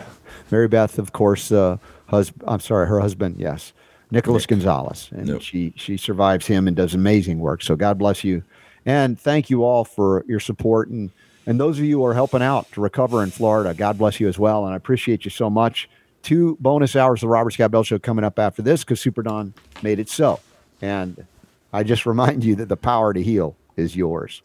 [0.50, 1.52] Mary Beth, of course.
[1.52, 1.78] Uh,
[2.08, 3.36] husband, I'm sorry, her husband.
[3.38, 3.74] Yes,
[4.12, 4.50] Nicholas Nick.
[4.50, 5.42] Gonzalez, and nope.
[5.42, 7.62] she she survives him and does amazing work.
[7.62, 8.44] So God bless you,
[8.86, 11.12] and thank you all for your support and
[11.46, 14.28] and those of you who are helping out to recover in Florida, God bless you
[14.28, 14.66] as well.
[14.66, 15.90] And I appreciate you so much.
[16.22, 19.24] Two bonus hours of the Robert Scott Bell Show coming up after this because Super
[19.24, 20.40] Don made it so.
[20.82, 21.26] And
[21.74, 24.42] I just remind you that the power to heal is yours.